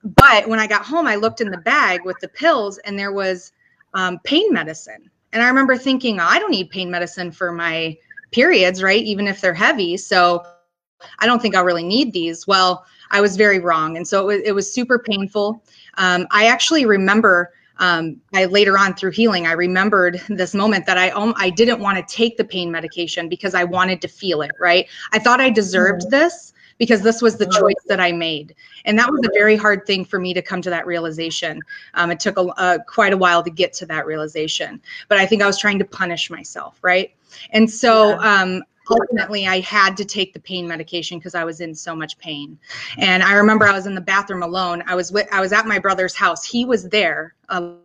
but 0.03 0.47
when 0.47 0.59
I 0.59 0.67
got 0.67 0.85
home, 0.85 1.07
I 1.07 1.15
looked 1.15 1.41
in 1.41 1.49
the 1.49 1.57
bag 1.57 2.01
with 2.03 2.19
the 2.19 2.27
pills 2.27 2.77
and 2.79 2.97
there 2.97 3.11
was 3.11 3.51
um, 3.93 4.19
pain 4.23 4.51
medicine. 4.51 5.09
And 5.31 5.41
I 5.41 5.47
remember 5.47 5.77
thinking, 5.77 6.19
oh, 6.19 6.25
I 6.25 6.39
don't 6.39 6.51
need 6.51 6.69
pain 6.69 6.91
medicine 6.91 7.31
for 7.31 7.51
my 7.51 7.97
periods, 8.31 8.83
right? 8.83 9.03
Even 9.03 9.27
if 9.27 9.41
they're 9.41 9.53
heavy. 9.53 9.97
So 9.97 10.43
I 11.19 11.25
don't 11.25 11.41
think 11.41 11.55
I'll 11.55 11.65
really 11.65 11.83
need 11.83 12.13
these. 12.13 12.45
Well, 12.45 12.85
I 13.11 13.21
was 13.21 13.37
very 13.37 13.59
wrong. 13.59 13.97
And 13.97 14.07
so 14.07 14.21
it 14.21 14.25
was, 14.25 14.41
it 14.45 14.51
was 14.53 14.71
super 14.71 14.99
painful. 14.99 15.63
Um, 15.97 16.27
I 16.31 16.47
actually 16.47 16.85
remember 16.85 17.51
um, 17.77 18.21
I 18.33 18.45
later 18.45 18.77
on 18.77 18.93
through 18.93 19.11
healing, 19.11 19.47
I 19.47 19.53
remembered 19.53 20.21
this 20.29 20.53
moment 20.53 20.85
that 20.85 20.97
I 20.97 21.09
um, 21.09 21.33
I 21.37 21.49
didn't 21.49 21.79
want 21.79 21.97
to 21.97 22.15
take 22.15 22.37
the 22.37 22.43
pain 22.43 22.71
medication 22.71 23.27
because 23.27 23.55
I 23.55 23.63
wanted 23.63 24.01
to 24.01 24.07
feel 24.07 24.41
it. 24.41 24.51
Right? 24.59 24.87
I 25.11 25.19
thought 25.19 25.41
I 25.41 25.49
deserved 25.49 26.01
mm-hmm. 26.03 26.11
this, 26.11 26.52
because 26.83 27.01
this 27.01 27.21
was 27.21 27.37
the 27.37 27.45
choice 27.45 27.81
that 27.87 28.01
I 28.01 28.11
made. 28.11 28.55
And 28.83 28.99
that 28.99 29.09
was 29.09 29.21
a 29.25 29.31
very 29.33 29.55
hard 29.55 29.85
thing 29.87 30.03
for 30.03 30.19
me 30.19 30.33
to 30.33 30.41
come 30.41 30.61
to 30.63 30.69
that 30.69 30.85
realization. 30.85 31.61
Um, 31.93 32.11
it 32.11 32.19
took 32.19 32.37
a, 32.37 32.41
uh, 32.41 32.79
quite 32.85 33.13
a 33.13 33.17
while 33.17 33.41
to 33.41 33.49
get 33.49 33.71
to 33.73 33.85
that 33.85 34.05
realization, 34.05 34.81
but 35.07 35.17
I 35.17 35.25
think 35.25 35.41
I 35.41 35.47
was 35.47 35.57
trying 35.57 35.79
to 35.79 35.85
punish 35.85 36.29
myself, 36.29 36.79
right? 36.81 37.15
And 37.51 37.69
so 37.71 38.19
um, 38.19 38.63
ultimately 38.89 39.47
I 39.47 39.61
had 39.61 39.95
to 39.97 40.05
take 40.05 40.33
the 40.33 40.41
pain 40.41 40.67
medication 40.67 41.19
because 41.19 41.35
I 41.35 41.45
was 41.45 41.61
in 41.61 41.73
so 41.73 41.95
much 41.95 42.17
pain. 42.17 42.59
And 42.97 43.23
I 43.23 43.33
remember 43.33 43.65
I 43.65 43.73
was 43.73 43.85
in 43.85 43.95
the 43.95 44.01
bathroom 44.01 44.43
alone. 44.43 44.83
I 44.85 44.95
was 44.95 45.09
with, 45.09 45.27
I 45.31 45.39
was 45.39 45.53
at 45.53 45.65
my 45.65 45.79
brother's 45.79 46.13
house. 46.13 46.43
He 46.45 46.65
was 46.65 46.89
there. 46.89 47.35
Uh, 47.47 47.75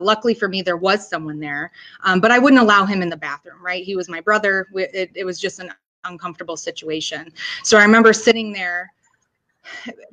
luckily 0.00 0.32
for 0.32 0.48
me, 0.48 0.62
there 0.62 0.78
was 0.78 1.06
someone 1.06 1.38
there, 1.38 1.70
um, 2.04 2.20
but 2.20 2.30
I 2.30 2.38
wouldn't 2.38 2.62
allow 2.62 2.86
him 2.86 3.02
in 3.02 3.10
the 3.10 3.16
bathroom. 3.16 3.62
Right? 3.62 3.84
He 3.84 3.94
was 3.94 4.08
my 4.08 4.22
brother. 4.22 4.68
It, 4.74 5.10
it 5.14 5.24
was 5.24 5.38
just 5.38 5.58
an 5.58 5.70
uncomfortable 6.04 6.56
situation. 6.56 7.32
So 7.62 7.78
I 7.78 7.82
remember 7.82 8.12
sitting 8.12 8.52
there 8.52 8.92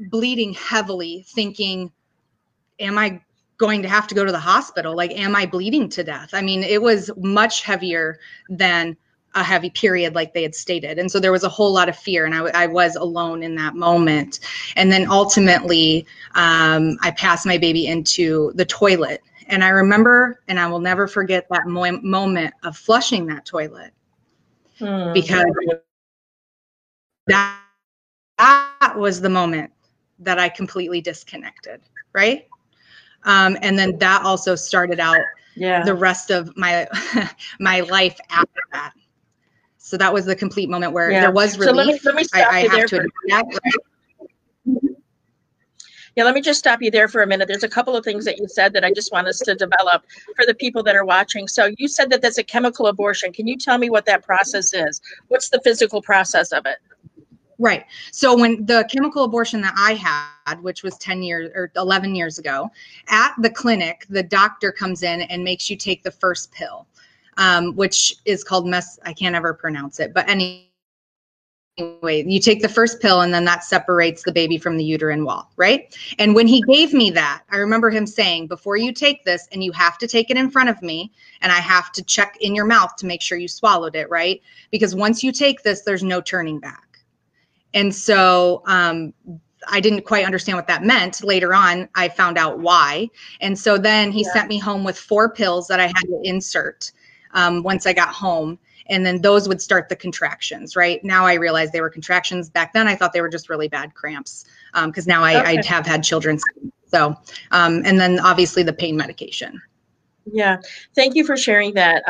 bleeding 0.10 0.54
heavily, 0.54 1.26
thinking, 1.30 1.92
Am 2.80 2.98
I 2.98 3.22
going 3.58 3.82
to 3.84 3.88
have 3.88 4.06
to 4.08 4.16
go 4.16 4.26
to 4.26 4.32
the 4.32 4.40
hospital? 4.40 4.96
Like, 4.96 5.12
am 5.12 5.34
I 5.34 5.46
bleeding 5.46 5.88
to 5.90 6.04
death? 6.04 6.32
I 6.34 6.42
mean, 6.42 6.62
it 6.62 6.82
was 6.82 7.10
much 7.16 7.62
heavier 7.62 8.20
than 8.50 8.98
a 9.36 9.44
heavy 9.44 9.70
period 9.70 10.16
like 10.16 10.34
they 10.34 10.44
had 10.44 10.56
stated 10.56 10.98
and 10.98 11.12
so 11.12 11.20
there 11.20 11.32
was 11.32 11.44
a 11.44 11.50
whole 11.50 11.74
lot 11.74 11.90
of 11.90 11.96
fear 11.98 12.26
and 12.26 12.34
i, 12.34 12.46
I 12.64 12.68
was 12.68 12.96
alone 12.96 13.44
in 13.44 13.54
that 13.56 13.76
moment 13.76 14.40
and 14.78 14.90
then 14.90 15.12
ultimately 15.12 16.08
um, 16.36 16.98
i 17.02 17.12
passed 17.12 17.46
my 17.46 17.58
baby 17.58 17.86
into 17.88 18.54
the 18.56 18.64
toilet 18.64 19.22
and 19.48 19.62
i 19.62 19.68
remember 19.68 20.42
and 20.48 20.58
i 20.58 20.68
will 20.68 20.80
never 20.80 21.06
forget 21.06 21.48
that 21.52 21.68
mo- 21.68 22.00
moment 22.02 22.54
of 22.64 22.78
flushing 22.78 23.26
that 23.26 23.46
toilet 23.46 23.94
hmm. 24.80 25.14
because 25.14 25.46
that, 27.28 27.60
that 28.38 28.94
was 28.96 29.22
the 29.22 29.30
moment 29.30 29.72
that 30.20 30.40
I 30.40 30.50
completely 30.50 31.02
disconnected, 31.02 31.82
right? 32.14 32.48
Um, 33.24 33.58
and 33.62 33.78
then 33.78 33.98
that 33.98 34.24
also 34.24 34.56
started 34.56 35.00
out 35.00 35.18
yeah. 35.56 35.84
the 35.84 35.94
rest 35.94 36.32
of 36.32 36.56
my 36.56 36.88
my 37.60 37.82
life 37.82 38.20
after 38.30 38.62
that. 38.72 38.94
So 39.78 39.98
that 39.98 40.14
was 40.14 40.26
the 40.26 40.36
complete 40.36 40.70
moment 40.70 40.94
where 40.94 41.12
yeah. 41.12 41.22
there 41.22 41.32
was 41.32 41.58
relief. 41.60 41.70
So 41.70 41.76
let 41.76 41.88
me, 41.88 42.00
let 42.04 42.16
me 42.16 42.24
stop 42.24 42.54
I, 42.54 42.62
you 42.62 42.70
I 42.70 42.76
there 42.76 42.88
for, 42.88 43.06
yeah, 46.16 46.24
let 46.24 46.34
me 46.34 46.42
just 46.42 46.60
stop 46.60 46.82
you 46.82 46.90
there 46.90 47.08
for 47.08 47.22
a 47.22 47.28
minute. 47.28 47.48
There's 47.48 47.64
a 47.64 47.70
couple 47.70 47.96
of 47.96 48.06
things 48.06 48.24
that 48.26 48.38
you 48.38 48.48
said 48.48 48.74
that 48.74 48.86
I 48.86 48.92
just 48.92 49.12
want 49.12 49.28
us 49.28 49.40
to 49.40 49.54
develop 49.54 50.06
for 50.36 50.46
the 50.46 50.54
people 50.54 50.82
that 50.84 50.96
are 50.96 51.06
watching. 51.06 51.48
So 51.48 51.72
you 51.78 51.88
said 51.88 52.10
that 52.12 52.22
that's 52.22 52.38
a 52.38 52.44
chemical 52.44 52.88
abortion. 52.88 53.34
Can 53.34 53.48
you 53.48 53.58
tell 53.58 53.78
me 53.78 53.90
what 53.90 54.06
that 54.06 54.24
process 54.24 54.74
is? 54.74 55.02
What's 55.28 55.50
the 55.50 55.60
physical 55.62 56.02
process 56.02 56.54
of 56.54 56.66
it? 56.66 56.78
Right. 57.58 57.86
So 58.12 58.38
when 58.38 58.66
the 58.66 58.88
chemical 58.92 59.24
abortion 59.24 59.62
that 59.62 59.74
I 59.78 59.94
had, 59.94 60.62
which 60.62 60.84
was 60.84 60.98
10 60.98 61.24
years 61.24 61.52
or 61.54 61.72
11 61.76 62.16
years 62.16 62.38
ago, 62.38 62.70
at 63.10 63.34
the 63.42 63.50
clinic, 63.50 64.06
the 64.10 64.24
doctor 64.24 64.72
comes 64.72 65.04
in 65.04 65.22
and 65.22 65.44
makes 65.44 65.70
you 65.70 65.78
take 65.78 66.04
the 66.04 66.12
first 66.12 66.52
pill, 66.52 66.88
um, 67.38 67.76
which 67.76 68.16
is 68.26 68.44
called 68.44 68.68
mess. 68.68 69.00
I 69.04 69.14
can't 69.14 69.36
ever 69.36 69.54
pronounce 69.54 70.00
it, 70.00 70.14
but 70.14 70.30
anyway, 70.30 70.68
you 71.78 72.40
take 72.40 72.62
the 72.62 72.70
first 72.70 73.02
pill 73.02 73.22
and 73.22 73.34
then 73.34 73.44
that 73.44 73.64
separates 73.64 74.24
the 74.24 74.32
baby 74.32 74.58
from 74.58 74.78
the 74.78 74.84
uterine 74.84 75.26
wall, 75.26 75.52
right? 75.58 75.94
And 76.20 76.34
when 76.34 76.48
he 76.48 76.62
gave 76.62 76.94
me 76.94 77.12
that, 77.12 77.44
I 77.50 77.58
remember 77.58 77.90
him 77.90 78.08
saying, 78.08 78.48
before 78.48 78.78
you 78.78 78.94
take 78.94 79.26
this, 79.26 79.48
and 79.52 79.62
you 79.62 79.74
have 79.74 79.98
to 79.98 80.08
take 80.08 80.32
it 80.32 80.38
in 80.38 80.50
front 80.50 80.70
of 80.70 80.82
me, 80.82 81.12
and 81.42 81.52
I 81.52 81.60
have 81.60 81.92
to 81.94 82.04
check 82.04 82.38
in 82.40 82.56
your 82.56 82.66
mouth 82.66 82.96
to 82.98 83.06
make 83.06 83.22
sure 83.22 83.38
you 83.38 83.50
swallowed 83.50 83.96
it, 83.96 84.10
right? 84.10 84.42
Because 84.72 84.96
once 84.96 85.22
you 85.22 85.34
take 85.34 85.64
this, 85.64 85.82
there's 85.82 86.04
no 86.04 86.22
turning 86.22 86.60
back. 86.60 87.00
And 87.74 87.94
so 87.94 88.64
um, 88.68 89.14
I 89.68 89.82
didn't 89.82 90.06
quite 90.06 90.26
understand 90.26 90.58
what 90.58 90.68
that 90.68 90.86
meant. 90.86 91.26
Later 91.26 91.54
on, 91.54 91.90
I 91.96 92.08
found 92.08 92.38
out 92.38 92.60
why. 92.60 93.10
And 93.42 93.60
so 93.60 93.78
then 93.78 94.14
he 94.14 94.24
yeah. 94.24 94.32
sent 94.32 94.48
me 94.48 94.60
home 94.60 94.86
with 94.86 94.98
four 94.98 95.30
pills 95.30 95.68
that 95.68 95.82
I 95.82 95.88
had 95.88 96.06
to 96.08 96.22
insert 96.24 96.94
um, 97.34 97.64
once 97.64 97.86
I 97.86 97.92
got 97.92 98.10
home. 98.10 98.58
And 98.88 99.06
then 99.06 99.22
those 99.22 99.48
would 99.48 99.62
start 99.62 99.90
the 99.90 99.96
contractions, 99.96 100.76
right? 100.76 101.04
Now 101.04 101.26
I 101.26 101.34
realize 101.34 101.72
they 101.72 101.82
were 101.82 101.90
contractions. 101.90 102.50
Back 102.50 102.74
then, 102.74 102.88
I 102.88 102.96
thought 102.96 103.14
they 103.14 103.22
were 103.22 103.30
just 103.30 103.50
really 103.50 103.68
bad 103.68 103.94
cramps 103.96 104.46
because 104.86 105.08
um, 105.08 105.12
now 105.12 105.24
I, 105.24 105.40
okay. 105.40 105.58
I, 105.58 105.66
have 105.66 105.86
had 105.86 106.04
children. 106.04 106.40
So, 106.88 107.16
um, 107.52 107.82
and 107.84 108.00
then 108.00 108.20
obviously 108.20 108.64
the 108.64 108.74
pain 108.74 108.96
medication. 108.96 109.62
Yeah. 110.32 110.58
Thank 110.96 111.16
you 111.16 111.26
for 111.26 111.38
sharing 111.38 111.74
that. 111.74 112.04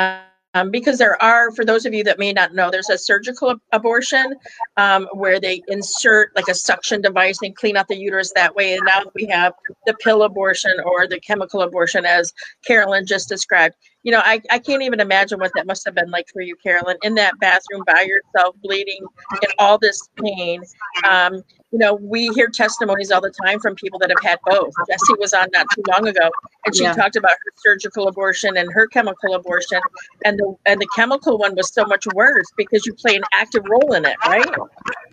Um, 0.55 0.72
because 0.72 0.98
there 0.98 1.22
are, 1.22 1.51
for 1.51 1.65
those 1.65 1.86
of 1.86 1.94
you 1.94 2.01
that 2.05 2.17
may 2.17 2.32
not 2.32 2.53
know, 2.53 2.72
there's 2.72 2.89
a 2.89 2.98
surgical 2.98 3.55
abortion 3.74 4.36
um, 4.77 5.05
where 5.12 5.38
they 5.38 5.62
insert 5.67 6.34
like 6.34 6.48
a 6.48 6.55
suction 6.55 7.01
device 7.01 7.39
and 7.41 7.53
clean 7.58 7.75
out 7.75 7.89
the 7.89 7.98
uterus 7.98 8.32
that 8.36 8.55
way. 8.55 8.74
And 8.74 8.86
now 8.86 9.01
we 9.15 9.25
have 9.25 9.53
the 9.86 9.94
pill 9.96 10.24
abortion 10.24 10.72
or 10.86 11.08
the 11.08 11.20
chemical 11.20 11.62
abortion, 11.62 12.05
as 12.05 12.34
Carolyn 12.65 13.05
just 13.05 13.27
described. 13.27 13.75
You 14.05 14.12
know, 14.12 14.21
I, 14.24 14.39
I 14.51 14.59
can't 14.59 14.83
even 14.83 15.00
imagine 15.00 15.39
what 15.39 15.51
that 15.55 15.65
must 15.65 15.83
have 15.85 15.95
been 15.95 16.12
like 16.12 16.27
for 16.31 16.39
you, 16.39 16.55
Carolyn, 16.57 16.95
in 17.01 17.15
that 17.15 17.39
bathroom 17.39 17.81
by 17.88 18.03
yourself, 18.03 18.55
bleeding 18.62 19.03
and 19.31 19.51
all 19.57 19.79
this 19.79 20.00
pain. 20.24 20.62
Um, 21.03 21.41
you 21.71 21.79
know, 21.79 21.95
we 21.95 22.27
hear 22.29 22.47
testimonies 22.47 23.09
all 23.09 23.19
the 23.19 23.33
time 23.43 23.59
from 23.59 23.74
people 23.74 23.97
that 24.00 24.12
have 24.12 24.24
had 24.24 24.38
both. 24.45 24.71
Jessie 24.88 25.15
was 25.17 25.33
on 25.33 25.47
not 25.51 25.65
too 25.74 25.81
long 25.89 26.07
ago, 26.07 26.29
and 26.65 26.75
she 26.75 26.83
yeah. 26.83 26.93
talked 26.93 27.15
about 27.15 27.31
her 27.31 27.51
surgical 27.57 28.07
abortion 28.07 28.57
and 28.57 28.71
her 28.71 28.85
chemical 28.85 29.33
abortion, 29.33 29.81
and 30.24 30.38
the 30.38 30.55
and 30.67 30.79
the 30.79 30.88
chemical 30.95 31.39
one 31.39 31.55
was 31.55 31.74
so 31.74 31.83
much 31.85 32.05
worse 32.13 32.45
because 32.55 32.85
you 32.85 32.93
play 32.93 33.15
an 33.15 33.24
active 33.33 33.63
role 33.67 33.93
in 33.93 34.05
it, 34.05 34.17
right? 34.27 34.45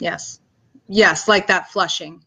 Yes, 0.01 0.39
yes, 0.87 1.29
like 1.29 1.47
that 1.47 1.71
flushing. 1.71 2.23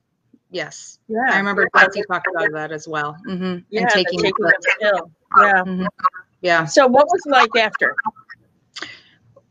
Yes. 0.49 0.99
Yeah. 1.07 1.19
I 1.29 1.37
remember 1.37 1.69
Betsy 1.73 2.01
talked 2.09 2.27
about 2.33 2.51
that 2.53 2.71
as 2.71 2.87
well. 2.87 3.17
Mm-hmm. 3.27 3.57
Yeah, 3.69 3.81
and 3.81 3.89
taking, 3.89 4.19
taking 4.19 4.45
the 4.45 4.75
pill. 4.79 5.11
Yeah. 5.37 5.63
Mm-hmm. 5.63 5.85
Yeah. 6.45 6.65
So 6.65 6.85
what 6.85 7.07
was 7.07 7.21
like 7.25 7.55
after? 7.57 7.95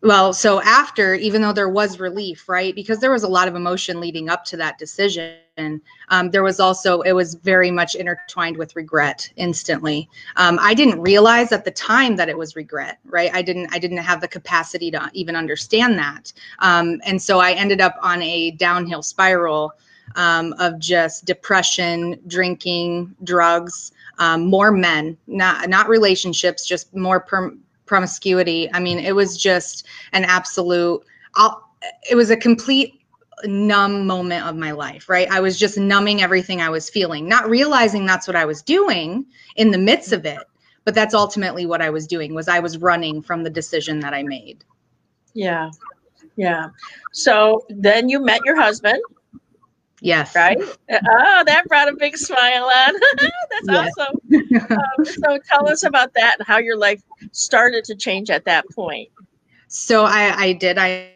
Well, 0.00 0.32
so 0.32 0.62
after, 0.62 1.14
even 1.14 1.42
though 1.42 1.52
there 1.52 1.68
was 1.68 1.98
relief, 1.98 2.48
right, 2.48 2.72
because 2.72 3.00
there 3.00 3.10
was 3.10 3.24
a 3.24 3.28
lot 3.28 3.48
of 3.48 3.56
emotion 3.56 3.98
leading 3.98 4.28
up 4.28 4.44
to 4.44 4.56
that 4.58 4.78
decision, 4.78 5.80
um, 6.10 6.30
there 6.30 6.44
was 6.44 6.60
also, 6.60 7.00
it 7.00 7.10
was 7.10 7.34
very 7.34 7.72
much 7.72 7.96
intertwined 7.96 8.56
with 8.56 8.76
regret 8.76 9.28
instantly. 9.34 10.08
Um, 10.36 10.56
I 10.60 10.72
didn't 10.72 11.00
realize 11.00 11.50
at 11.50 11.64
the 11.64 11.72
time 11.72 12.14
that 12.14 12.28
it 12.28 12.38
was 12.38 12.54
regret, 12.54 13.00
right? 13.06 13.30
I 13.34 13.42
didn't, 13.42 13.74
I 13.74 13.80
didn't 13.80 13.98
have 13.98 14.20
the 14.20 14.28
capacity 14.28 14.92
to 14.92 15.10
even 15.14 15.34
understand 15.34 15.98
that. 15.98 16.32
Um, 16.60 17.00
and 17.04 17.20
so 17.20 17.40
I 17.40 17.54
ended 17.54 17.80
up 17.80 17.96
on 18.02 18.22
a 18.22 18.52
downhill 18.52 19.02
spiral 19.02 19.72
um, 20.14 20.54
of 20.60 20.78
just 20.78 21.24
depression, 21.24 22.20
drinking, 22.28 23.16
drugs, 23.24 23.90
um, 24.18 24.46
more 24.46 24.70
men, 24.70 25.16
not 25.26 25.68
not 25.68 25.88
relationships, 25.88 26.66
just 26.66 26.94
more 26.94 27.20
per- 27.20 27.56
promiscuity. 27.86 28.70
I 28.72 28.80
mean, 28.80 28.98
it 28.98 29.14
was 29.14 29.36
just 29.36 29.86
an 30.12 30.24
absolute. 30.24 31.02
I'll, 31.36 31.68
it 32.10 32.14
was 32.14 32.30
a 32.30 32.36
complete 32.36 33.00
numb 33.44 34.06
moment 34.06 34.46
of 34.46 34.56
my 34.56 34.70
life, 34.70 35.08
right? 35.08 35.30
I 35.30 35.40
was 35.40 35.58
just 35.58 35.76
numbing 35.76 36.22
everything 36.22 36.60
I 36.60 36.70
was 36.70 36.88
feeling, 36.88 37.28
not 37.28 37.48
realizing 37.48 38.06
that's 38.06 38.26
what 38.26 38.36
I 38.36 38.44
was 38.44 38.62
doing 38.62 39.26
in 39.56 39.70
the 39.70 39.78
midst 39.78 40.12
of 40.12 40.24
it. 40.24 40.38
But 40.84 40.94
that's 40.94 41.14
ultimately 41.14 41.64
what 41.64 41.80
I 41.80 41.88
was 41.88 42.06
doing 42.06 42.34
was 42.34 42.46
I 42.46 42.60
was 42.60 42.78
running 42.78 43.22
from 43.22 43.42
the 43.42 43.50
decision 43.50 44.00
that 44.00 44.12
I 44.12 44.22
made. 44.22 44.64
Yeah. 45.32 45.70
Yeah. 46.36 46.68
So 47.12 47.64
then 47.70 48.08
you 48.08 48.20
met 48.20 48.40
your 48.44 48.60
husband. 48.60 49.00
Yes. 50.04 50.36
Right? 50.36 50.58
Oh, 50.60 51.42
that 51.46 51.64
brought 51.66 51.88
a 51.88 51.96
big 51.96 52.18
smile 52.18 52.64
on. 52.64 52.94
That's 53.16 53.66
yes. 53.66 53.92
awesome. 53.98 54.20
Um, 54.70 55.04
so 55.04 55.38
tell 55.50 55.66
us 55.66 55.82
about 55.82 56.12
that 56.12 56.36
and 56.38 56.46
how 56.46 56.58
your 56.58 56.76
life 56.76 57.02
started 57.32 57.84
to 57.84 57.94
change 57.94 58.28
at 58.28 58.44
that 58.44 58.66
point. 58.74 59.08
So 59.68 60.04
I, 60.04 60.34
I 60.36 60.52
did. 60.52 60.76
I 60.76 61.12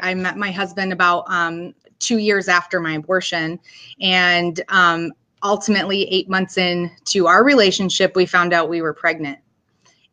I 0.00 0.14
met 0.14 0.38
my 0.38 0.50
husband 0.50 0.90
about 0.90 1.24
um, 1.28 1.74
two 1.98 2.16
years 2.16 2.48
after 2.48 2.80
my 2.80 2.94
abortion, 2.94 3.60
and 4.00 4.58
um, 4.68 5.12
ultimately, 5.42 6.04
eight 6.04 6.30
months 6.30 6.56
into 6.56 7.26
our 7.26 7.44
relationship, 7.44 8.16
we 8.16 8.24
found 8.24 8.54
out 8.54 8.70
we 8.70 8.80
were 8.80 8.94
pregnant. 8.94 9.38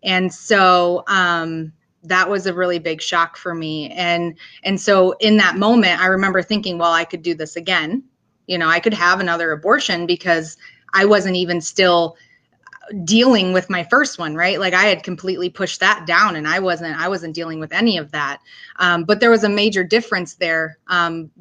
And 0.03 0.33
so 0.33 1.05
um, 1.07 1.71
that 2.03 2.29
was 2.29 2.47
a 2.47 2.53
really 2.53 2.79
big 2.79 3.01
shock 3.01 3.37
for 3.37 3.53
me. 3.53 3.89
And 3.91 4.37
and 4.63 4.79
so 4.79 5.13
in 5.19 5.37
that 5.37 5.57
moment 5.57 6.01
i 6.01 6.07
remember 6.07 6.41
thinking 6.41 6.77
well 6.77 6.93
i 6.93 7.05
could 7.05 7.21
do 7.21 7.35
this 7.35 7.55
again. 7.55 8.03
You 8.47 8.57
know 8.57 8.67
i 8.69 8.79
could 8.79 8.93
have 8.93 9.19
another 9.19 9.51
abortion 9.51 10.05
because 10.07 10.57
i 10.93 11.05
wasn't 11.05 11.35
even 11.35 11.61
still 11.61 12.15
dealing 13.05 13.53
with 13.53 13.69
my 13.69 13.83
first 13.85 14.19
one 14.19 14.35
right? 14.35 14.59
Like 14.59 14.73
i 14.73 14.83
had 14.85 15.03
completely 15.03 15.49
pushed 15.49 15.79
that 15.81 16.05
down 16.07 16.35
and 16.35 16.47
i 16.47 16.59
wasn't 16.59 16.99
i 16.99 17.07
wasn't 17.07 17.35
dealing 17.35 17.59
with 17.59 17.73
any 17.73 17.97
of 17.97 18.11
that. 18.11 18.39
Um, 18.77 19.03
but 19.05 19.19
there 19.19 19.31
was 19.31 19.43
a 19.43 19.49
major 19.49 19.83
difference 19.83 20.35
there. 20.35 20.77
Um, 20.87 21.31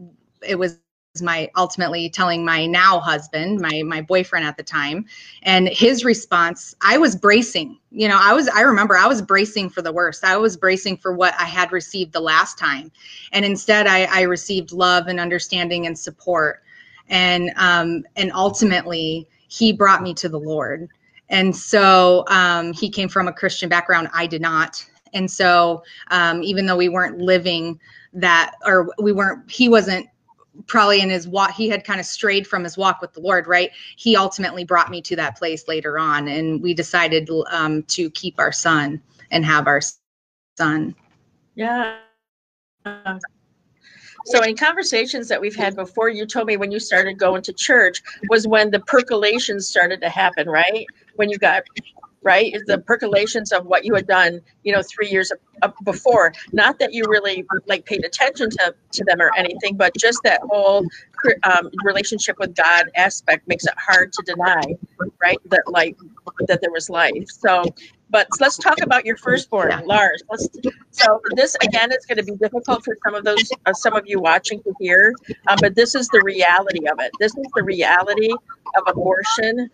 it 0.47 0.59
was 0.59 0.79
my 1.21 1.51
ultimately 1.57 2.09
telling 2.09 2.45
my 2.45 2.67
now 2.67 3.01
husband 3.01 3.61
my 3.61 3.83
my 3.85 4.01
boyfriend 4.01 4.47
at 4.47 4.57
the 4.57 4.63
time 4.63 5.05
and 5.43 5.69
his 5.69 6.05
response 6.05 6.77
i 6.83 6.97
was 6.97 7.17
bracing. 7.17 7.77
You 7.91 8.07
know 8.07 8.17
i 8.21 8.33
was 8.33 8.49
i 8.49 8.61
remember 8.61 8.97
i 8.97 9.09
was 9.09 9.21
bracing 9.21 9.71
for 9.71 9.83
the 9.83 9.93
worst. 9.93 10.25
I 10.25 10.37
was 10.37 10.57
bracing 10.57 10.97
for 10.99 11.13
what 11.13 11.35
i 11.37 11.47
had 11.47 11.73
received 11.73 12.13
the 12.13 12.21
last 12.21 12.59
time. 12.59 12.93
And 13.33 13.45
instead 13.45 13.89
i 13.89 14.05
i 14.05 14.21
received 14.21 14.71
love 14.71 15.09
and 15.09 15.19
understanding 15.19 15.87
and 15.87 15.99
support. 15.99 16.63
And 17.09 17.51
um 17.57 18.05
and 18.15 18.31
ultimately 18.33 19.27
he 19.49 19.73
brought 19.73 20.03
me 20.05 20.15
to 20.15 20.29
the 20.29 20.39
lord. 20.39 20.89
And 21.29 21.57
so 21.57 22.25
um 22.29 22.73
he 22.73 22.89
came 22.89 23.09
from 23.09 23.27
a 23.27 23.33
christian 23.33 23.69
background. 23.69 24.11
I 24.15 24.29
did 24.29 24.43
not. 24.43 24.87
And 25.13 25.29
so 25.29 25.83
um 26.13 26.45
even 26.45 26.67
though 26.67 26.77
we 26.77 26.89
weren't 26.89 27.19
living 27.19 27.81
that 28.13 28.53
or 28.65 28.89
we 29.03 29.11
weren't 29.11 29.51
he 29.51 29.69
wasn't 29.69 30.07
probably 30.67 31.01
in 31.01 31.11
his 31.11 31.29
walk 31.29 31.53
he 31.53 31.69
had 31.69 31.85
kind 31.85 32.01
of 32.01 32.07
strayed 32.07 32.47
from 32.47 32.65
his 32.65 32.77
walk 32.77 33.01
with 33.01 33.13
the 33.13 33.21
lord 33.21 33.47
right? 33.47 33.71
He 33.97 34.17
ultimately 34.17 34.65
brought 34.65 34.91
me 34.91 35.01
to 35.03 35.17
that 35.17 35.37
place 35.37 35.69
later 35.69 35.99
on 35.99 36.29
and 36.29 36.61
we 36.61 36.75
decided 36.75 37.29
um, 37.51 37.83
to 37.85 38.11
keep 38.11 38.39
our 38.39 38.53
son 38.53 39.01
and 39.31 39.45
have 39.45 39.67
our 39.67 39.81
son. 40.57 40.95
Yeah. 41.55 41.99
So 44.27 44.43
in 44.43 44.57
conversations 44.57 45.29
that 45.29 45.41
we've 45.41 45.57
had 45.57 45.77
before 45.77 46.09
you 46.09 46.27
told 46.27 46.47
me 46.47 46.57
when 46.57 46.71
you 46.71 46.79
started 46.79 47.19
going 47.19 47.43
to 47.43 47.53
church 47.53 48.03
was 48.29 48.47
when 48.47 48.71
the 48.71 48.81
percolations 48.81 49.69
started 49.69 50.01
to 50.03 50.09
happen 50.09 50.49
right? 50.49 50.87
When 51.17 51.31
you 51.31 51.39
got 51.39 51.63
right? 52.23 52.55
Is 52.55 52.63
the 52.67 52.79
percolations 52.79 53.53
of 53.53 53.67
what 53.67 53.85
you 53.85 53.95
had 53.95 54.07
done, 54.07 54.41
you 54.63 54.73
know, 54.73 54.83
three 54.83 55.09
years 55.09 55.33
before. 55.85 56.33
Not 56.53 56.79
that 56.79 56.93
you 56.93 57.05
really 57.09 57.45
like 57.67 57.85
paid 57.85 58.05
attention 58.05 58.51
to, 58.51 58.75
to 58.93 59.05
them 59.05 59.21
or 59.21 59.31
anything, 59.37 59.77
but 59.77 59.95
just 59.97 60.23
that 60.25 60.41
whole 60.43 60.85
um, 61.45 61.71
relationship 61.85 62.39
with 62.39 62.55
God 62.55 62.91
aspect 62.97 63.47
makes 63.49 63.65
it 63.67 63.75
hard 63.77 64.13
to 64.13 64.23
deny, 64.25 64.63
right? 65.21 65.39
That 65.47 65.63
like 65.69 65.97
that 66.47 66.61
there 66.61 66.71
was 66.73 66.91
life. 66.91 67.29
So, 67.29 67.65
but 68.11 68.27
let's 68.41 68.57
talk 68.57 68.83
about 68.83 69.05
your 69.07 69.17
firstborn. 69.17 69.71
Lars. 69.87 70.23
Let's, 70.31 70.49
so 70.91 71.21
this 71.37 71.57
again 71.63 71.93
is 71.93 72.05
going 72.07 72.19
to 72.19 72.25
be 72.25 72.37
difficult 72.37 72.85
for 72.85 72.97
some 73.05 73.15
of 73.15 73.25
those, 73.25 73.51
uh, 73.67 73.73
some 73.73 73.95
of 73.95 74.05
you 74.07 74.21
watching 74.21 74.63
to 74.63 74.75
hear, 74.81 75.15
um, 75.49 75.59
but 75.61 75.75
this 75.75 75.95
is 75.95 76.09
the 76.09 76.21
reality 76.25 76.87
of 76.89 76.99
it. 77.01 77.13
This 77.21 77.37
is 77.37 77.47
the 77.55 77.63
reality 77.63 78.31
of 78.77 78.83
abortion 78.87 79.71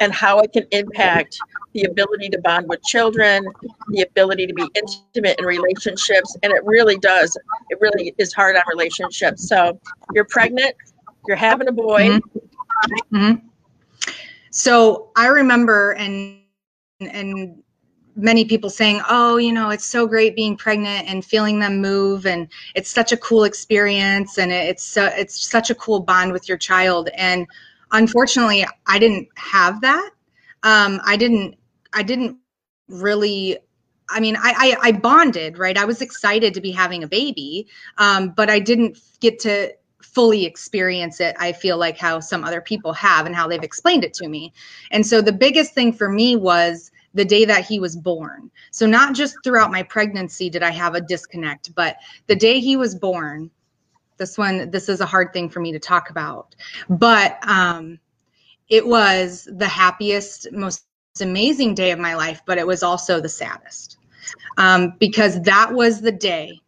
and 0.00 0.12
how 0.12 0.40
it 0.40 0.52
can 0.52 0.66
impact 0.70 1.38
the 1.74 1.84
ability 1.84 2.28
to 2.30 2.40
bond 2.40 2.68
with 2.68 2.82
children, 2.82 3.44
the 3.88 4.02
ability 4.02 4.46
to 4.46 4.54
be 4.54 4.66
intimate 4.74 5.38
in 5.38 5.44
relationships. 5.44 6.36
And 6.42 6.52
it 6.52 6.62
really 6.64 6.98
does. 6.98 7.36
It 7.70 7.78
really 7.80 8.14
is 8.18 8.32
hard 8.32 8.56
on 8.56 8.62
relationships. 8.68 9.48
So 9.48 9.78
you're 10.12 10.26
pregnant, 10.26 10.74
you're 11.26 11.36
having 11.36 11.68
a 11.68 11.72
boy. 11.72 12.08
Mm-hmm. 12.08 13.16
Mm-hmm. 13.16 13.46
So 14.50 15.10
I 15.16 15.26
remember 15.28 15.92
and 15.92 16.38
and 17.00 17.62
many 18.16 18.44
people 18.44 18.70
saying, 18.70 19.00
"Oh, 19.08 19.36
you 19.36 19.52
know, 19.52 19.70
it's 19.70 19.84
so 19.84 20.06
great 20.06 20.36
being 20.36 20.56
pregnant 20.56 21.08
and 21.08 21.24
feeling 21.24 21.58
them 21.58 21.80
move, 21.80 22.26
and 22.26 22.48
it's 22.74 22.90
such 22.90 23.12
a 23.12 23.16
cool 23.16 23.44
experience, 23.44 24.38
and 24.38 24.52
it's 24.52 24.84
so, 24.84 25.06
it's 25.06 25.48
such 25.48 25.70
a 25.70 25.74
cool 25.74 26.00
bond 26.00 26.32
with 26.32 26.48
your 26.48 26.58
child." 26.58 27.08
And 27.14 27.46
unfortunately, 27.92 28.66
I 28.86 28.98
didn't 28.98 29.28
have 29.36 29.80
that. 29.82 30.10
Um, 30.62 31.00
I 31.04 31.16
didn't. 31.16 31.56
I 31.92 32.02
didn't 32.02 32.38
really. 32.88 33.58
I 34.08 34.20
mean, 34.20 34.36
I, 34.36 34.76
I, 34.82 34.88
I 34.88 34.92
bonded, 34.92 35.58
right? 35.58 35.78
I 35.78 35.86
was 35.86 36.02
excited 36.02 36.52
to 36.54 36.60
be 36.60 36.70
having 36.70 37.02
a 37.02 37.08
baby, 37.08 37.66
um, 37.96 38.30
but 38.36 38.50
I 38.50 38.58
didn't 38.58 38.98
get 39.20 39.38
to 39.40 39.72
fully 40.02 40.44
experience 40.44 41.20
it. 41.20 41.34
I 41.38 41.52
feel 41.52 41.78
like 41.78 41.96
how 41.96 42.20
some 42.20 42.44
other 42.44 42.60
people 42.60 42.92
have 42.92 43.24
and 43.24 43.34
how 43.34 43.48
they've 43.48 43.62
explained 43.62 44.04
it 44.04 44.12
to 44.14 44.28
me. 44.28 44.52
And 44.90 45.06
so 45.06 45.22
the 45.22 45.32
biggest 45.32 45.72
thing 45.72 45.92
for 45.92 46.10
me 46.10 46.36
was 46.36 46.90
the 47.14 47.24
day 47.24 47.44
that 47.46 47.64
he 47.64 47.78
was 47.78 47.96
born. 47.96 48.50
So 48.70 48.86
not 48.86 49.14
just 49.14 49.36
throughout 49.42 49.70
my 49.70 49.82
pregnancy 49.82 50.50
did 50.50 50.62
I 50.62 50.70
have 50.70 50.94
a 50.94 51.00
disconnect, 51.00 51.74
but 51.74 51.96
the 52.26 52.36
day 52.36 52.60
he 52.60 52.76
was 52.76 52.94
born, 52.94 53.50
this 54.22 54.38
one, 54.38 54.70
this 54.70 54.88
is 54.88 55.00
a 55.00 55.06
hard 55.06 55.32
thing 55.32 55.48
for 55.48 55.58
me 55.58 55.72
to 55.72 55.80
talk 55.80 56.08
about, 56.08 56.54
but 56.88 57.36
um, 57.48 57.98
it 58.68 58.86
was 58.86 59.48
the 59.50 59.66
happiest, 59.66 60.46
most 60.52 60.86
amazing 61.20 61.74
day 61.74 61.90
of 61.90 61.98
my 61.98 62.14
life, 62.14 62.40
but 62.46 62.56
it 62.56 62.66
was 62.66 62.84
also 62.84 63.20
the 63.20 63.28
saddest 63.28 63.98
um, 64.58 64.94
because 65.00 65.42
that 65.42 65.72
was 65.72 66.00
the 66.00 66.12
day 66.12 66.60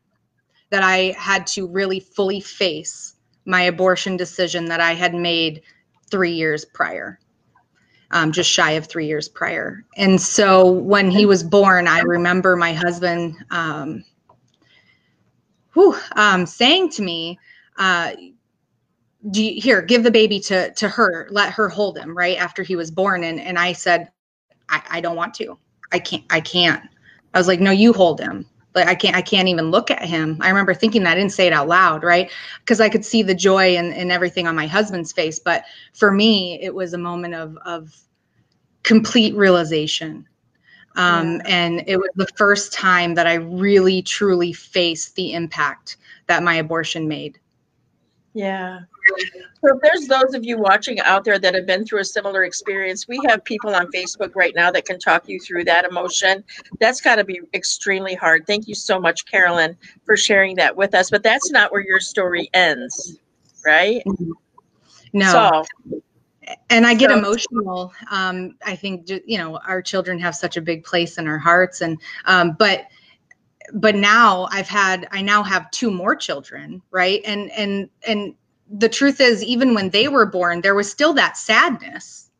that 0.70 0.82
I 0.82 1.14
had 1.16 1.46
to 1.48 1.68
really 1.68 2.00
fully 2.00 2.40
face 2.40 3.14
my 3.44 3.62
abortion 3.62 4.16
decision 4.16 4.64
that 4.64 4.80
I 4.80 4.94
had 4.94 5.14
made 5.14 5.62
three 6.10 6.32
years 6.32 6.64
prior, 6.64 7.20
um, 8.10 8.32
just 8.32 8.50
shy 8.50 8.72
of 8.72 8.86
three 8.86 9.06
years 9.06 9.28
prior. 9.28 9.84
And 9.96 10.20
so 10.20 10.72
when 10.72 11.08
he 11.08 11.24
was 11.24 11.44
born, 11.44 11.86
I 11.86 12.00
remember 12.00 12.56
my 12.56 12.72
husband 12.72 13.36
um, 13.52 14.04
whew, 15.74 15.96
um, 16.16 16.46
saying 16.46 16.90
to 16.90 17.02
me, 17.02 17.38
uh, 17.78 18.12
do 19.30 19.42
you, 19.42 19.60
here, 19.60 19.82
give 19.82 20.02
the 20.02 20.10
baby 20.10 20.40
to, 20.40 20.72
to 20.74 20.88
her, 20.88 21.28
let 21.30 21.52
her 21.52 21.68
hold 21.68 21.98
him 21.98 22.16
right 22.16 22.38
after 22.38 22.62
he 22.62 22.76
was 22.76 22.90
born. 22.90 23.24
And, 23.24 23.40
and 23.40 23.58
I 23.58 23.72
said, 23.72 24.10
I, 24.68 24.82
I 24.90 25.00
don't 25.00 25.16
want 25.16 25.34
to. 25.34 25.58
I 25.92 25.98
can't, 25.98 26.24
I 26.30 26.40
can't. 26.40 26.82
I 27.32 27.38
was 27.38 27.48
like, 27.48 27.60
no, 27.60 27.70
you 27.70 27.92
hold 27.92 28.20
him. 28.20 28.46
Like 28.74 28.88
I 28.88 28.94
can't, 28.94 29.16
I 29.16 29.22
can't 29.22 29.48
even 29.48 29.70
look 29.70 29.90
at 29.90 30.04
him. 30.04 30.38
I 30.40 30.48
remember 30.48 30.74
thinking 30.74 31.04
that 31.04 31.12
I 31.12 31.14
didn't 31.14 31.32
say 31.32 31.46
it 31.46 31.52
out 31.52 31.68
loud, 31.68 32.02
right? 32.02 32.30
Because 32.60 32.80
I 32.80 32.88
could 32.88 33.04
see 33.04 33.22
the 33.22 33.34
joy 33.34 33.76
and, 33.76 33.94
and 33.94 34.10
everything 34.10 34.48
on 34.48 34.56
my 34.56 34.66
husband's 34.66 35.12
face. 35.12 35.38
But 35.38 35.64
for 35.92 36.10
me, 36.10 36.58
it 36.60 36.74
was 36.74 36.92
a 36.92 36.98
moment 36.98 37.34
of 37.34 37.56
of 37.64 37.96
complete 38.82 39.34
realization. 39.36 40.26
Um. 40.96 41.42
And 41.44 41.82
it 41.86 41.96
was 41.96 42.10
the 42.16 42.28
first 42.36 42.72
time 42.72 43.14
that 43.14 43.26
I 43.26 43.34
really 43.34 44.02
truly 44.02 44.52
faced 44.52 45.14
the 45.16 45.32
impact 45.32 45.96
that 46.26 46.42
my 46.42 46.54
abortion 46.54 47.08
made. 47.08 47.38
Yeah. 48.34 48.80
So 49.60 49.76
if 49.76 49.80
there's 49.80 50.08
those 50.08 50.34
of 50.34 50.44
you 50.44 50.58
watching 50.58 50.98
out 51.00 51.24
there 51.24 51.38
that 51.38 51.54
have 51.54 51.66
been 51.66 51.86
through 51.86 52.00
a 52.00 52.04
similar 52.04 52.44
experience, 52.44 53.06
we 53.06 53.20
have 53.28 53.44
people 53.44 53.74
on 53.74 53.86
Facebook 53.92 54.34
right 54.34 54.52
now 54.56 54.70
that 54.72 54.86
can 54.86 54.98
talk 54.98 55.28
you 55.28 55.38
through 55.38 55.64
that 55.64 55.84
emotion. 55.84 56.42
That's 56.80 57.00
got 57.00 57.16
to 57.16 57.24
be 57.24 57.40
extremely 57.54 58.14
hard. 58.14 58.46
Thank 58.46 58.66
you 58.66 58.74
so 58.74 58.98
much, 58.98 59.24
Carolyn, 59.26 59.76
for 60.04 60.16
sharing 60.16 60.56
that 60.56 60.74
with 60.74 60.94
us. 60.94 61.10
But 61.10 61.22
that's 61.22 61.50
not 61.52 61.70
where 61.70 61.82
your 61.86 62.00
story 62.00 62.50
ends, 62.54 63.18
right? 63.64 64.02
No. 65.12 65.64
So, 65.90 66.02
and 66.70 66.86
I 66.86 66.94
get 66.94 67.10
so, 67.10 67.18
emotional. 67.18 67.92
Um, 68.10 68.56
I 68.64 68.76
think 68.76 69.08
you 69.08 69.38
know 69.38 69.58
our 69.66 69.82
children 69.82 70.18
have 70.20 70.34
such 70.34 70.56
a 70.56 70.60
big 70.60 70.84
place 70.84 71.18
in 71.18 71.26
our 71.26 71.38
hearts, 71.38 71.80
and 71.80 72.00
um, 72.26 72.56
but 72.58 72.86
but 73.72 73.94
now 73.94 74.48
I've 74.50 74.68
had 74.68 75.08
I 75.10 75.22
now 75.22 75.42
have 75.42 75.70
two 75.70 75.90
more 75.90 76.14
children, 76.14 76.82
right? 76.90 77.20
And 77.24 77.50
and 77.52 77.88
and 78.06 78.34
the 78.70 78.88
truth 78.88 79.20
is 79.20 79.42
even 79.44 79.74
when 79.74 79.90
they 79.90 80.08
were 80.08 80.26
born 80.26 80.60
there 80.60 80.74
was 80.74 80.90
still 80.90 81.12
that 81.14 81.36
sadness. 81.36 82.30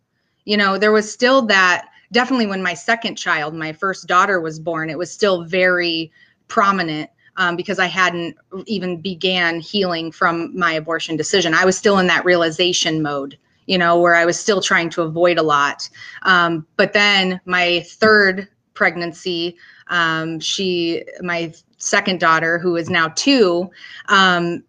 You 0.45 0.57
know, 0.57 0.77
there 0.77 0.93
was 0.93 1.11
still 1.11 1.43
that 1.47 1.89
definitely 2.13 2.47
when 2.47 2.63
my 2.63 2.75
second 2.75 3.17
child, 3.17 3.55
my 3.55 3.73
first 3.73 4.07
daughter 4.07 4.41
was 4.41 4.59
born, 4.59 4.91
it 4.91 4.99
was 4.99 5.11
still 5.11 5.45
very 5.45 6.13
prominent 6.49 7.11
um, 7.37 7.57
because 7.57 7.79
I 7.79 7.87
hadn't 7.87 8.37
even 8.67 9.01
began 9.01 9.61
healing 9.61 10.13
from 10.13 10.57
my 10.57 10.73
abortion 10.73 11.17
decision. 11.17 11.55
I 11.55 11.65
was 11.65 11.77
still 11.77 11.99
in 11.99 12.07
that 12.07 12.25
realization 12.25 13.03
mode, 13.03 13.39
you 13.67 13.79
know, 13.79 13.99
where 13.99 14.15
I 14.15 14.25
was 14.25 14.39
still 14.39 14.61
trying 14.61 14.91
to 14.91 15.03
avoid 15.03 15.39
a 15.39 15.43
lot. 15.43 15.89
Um, 16.23 16.67
but 16.77 16.93
then 16.93 17.41
my 17.45 17.85
third 17.87 18.49
pregnancy, 18.75 19.57
um, 19.89 20.41
she, 20.41 21.05
my 21.21 21.53
second 21.79 22.21
daughter, 22.21 22.59
who 22.59 22.77
is 22.77 22.91
now 22.91 23.09
two, 23.09 23.71
um, 24.09 24.63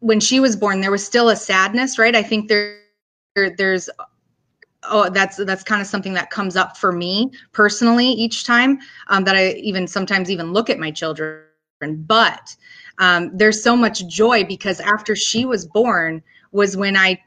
when 0.00 0.20
she 0.20 0.38
was 0.40 0.54
born, 0.56 0.80
there 0.80 0.90
was 0.90 1.04
still 1.04 1.30
a 1.30 1.36
sadness, 1.36 1.98
right? 1.98 2.14
I 2.14 2.22
think 2.22 2.48
there, 2.48 2.80
there 3.34 3.54
there's 3.56 3.88
oh 4.90 5.08
that's 5.10 5.36
that's 5.44 5.62
kind 5.62 5.80
of 5.80 5.86
something 5.86 6.12
that 6.14 6.30
comes 6.30 6.56
up 6.56 6.76
for 6.76 6.92
me 6.92 7.30
personally 7.52 8.06
each 8.06 8.44
time 8.44 8.78
um, 9.08 9.24
that 9.24 9.36
i 9.36 9.52
even 9.52 9.86
sometimes 9.86 10.30
even 10.30 10.52
look 10.52 10.70
at 10.70 10.78
my 10.78 10.90
children 10.90 11.42
but 12.06 12.54
um, 12.98 13.30
there's 13.34 13.62
so 13.62 13.76
much 13.76 14.06
joy 14.06 14.44
because 14.44 14.80
after 14.80 15.16
she 15.16 15.44
was 15.44 15.66
born 15.66 16.22
was 16.52 16.76
when 16.76 16.96
i 16.96 17.18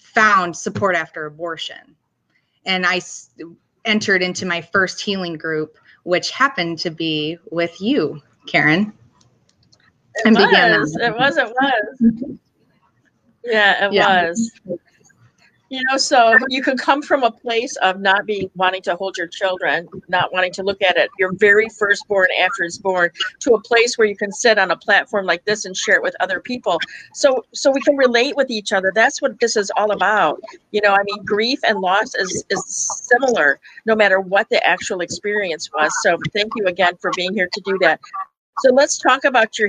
found 0.00 0.56
support 0.56 0.94
after 0.96 1.26
abortion 1.26 1.94
and 2.66 2.84
i 2.86 2.96
s- 2.96 3.30
entered 3.84 4.22
into 4.22 4.44
my 4.46 4.60
first 4.60 5.00
healing 5.00 5.36
group 5.36 5.76
which 6.04 6.30
happened 6.30 6.78
to 6.78 6.90
be 6.90 7.38
with 7.50 7.80
you 7.80 8.20
karen 8.46 8.92
it 10.14 10.26
and 10.26 10.36
was. 10.36 10.46
began 10.46 10.70
that. 10.72 11.10
It 11.10 11.16
was. 11.16 11.36
It 11.36 11.48
was. 11.48 12.38
Yeah, 13.44 13.86
it 13.86 13.92
yeah. 13.94 14.28
was. 14.28 14.52
You 15.70 15.82
know, 15.90 15.98
so 15.98 16.34
you 16.48 16.62
can 16.62 16.78
come 16.78 17.02
from 17.02 17.22
a 17.22 17.30
place 17.30 17.76
of 17.76 18.00
not 18.00 18.24
being 18.24 18.50
wanting 18.54 18.80
to 18.82 18.96
hold 18.96 19.18
your 19.18 19.26
children, 19.26 19.86
not 20.08 20.32
wanting 20.32 20.52
to 20.54 20.62
look 20.62 20.80
at 20.80 20.96
it, 20.96 21.10
your 21.18 21.32
very 21.34 21.68
firstborn 21.68 22.28
after 22.40 22.62
it's 22.62 22.78
born, 22.78 23.10
to 23.40 23.52
a 23.52 23.60
place 23.60 23.98
where 23.98 24.06
you 24.06 24.16
can 24.16 24.32
sit 24.32 24.58
on 24.58 24.70
a 24.70 24.76
platform 24.76 25.26
like 25.26 25.44
this 25.44 25.66
and 25.66 25.76
share 25.76 25.96
it 25.96 26.02
with 26.02 26.16
other 26.20 26.40
people. 26.40 26.78
So 27.12 27.44
so 27.52 27.70
we 27.70 27.82
can 27.82 27.96
relate 27.96 28.34
with 28.34 28.50
each 28.50 28.72
other. 28.72 28.90
That's 28.94 29.20
what 29.20 29.38
this 29.40 29.56
is 29.56 29.70
all 29.76 29.90
about. 29.90 30.40
You 30.70 30.80
know, 30.82 30.94
I 30.94 31.02
mean 31.04 31.22
grief 31.24 31.58
and 31.62 31.80
loss 31.80 32.14
is 32.14 32.44
is 32.48 32.64
similar 33.10 33.60
no 33.84 33.94
matter 33.94 34.20
what 34.20 34.48
the 34.48 34.66
actual 34.66 35.00
experience 35.00 35.70
was. 35.74 35.92
So 36.02 36.16
thank 36.32 36.52
you 36.56 36.66
again 36.66 36.96
for 36.96 37.10
being 37.14 37.34
here 37.34 37.48
to 37.52 37.60
do 37.66 37.76
that. 37.82 38.00
So 38.60 38.72
let's 38.72 38.96
talk 38.96 39.24
about 39.24 39.58
your 39.58 39.68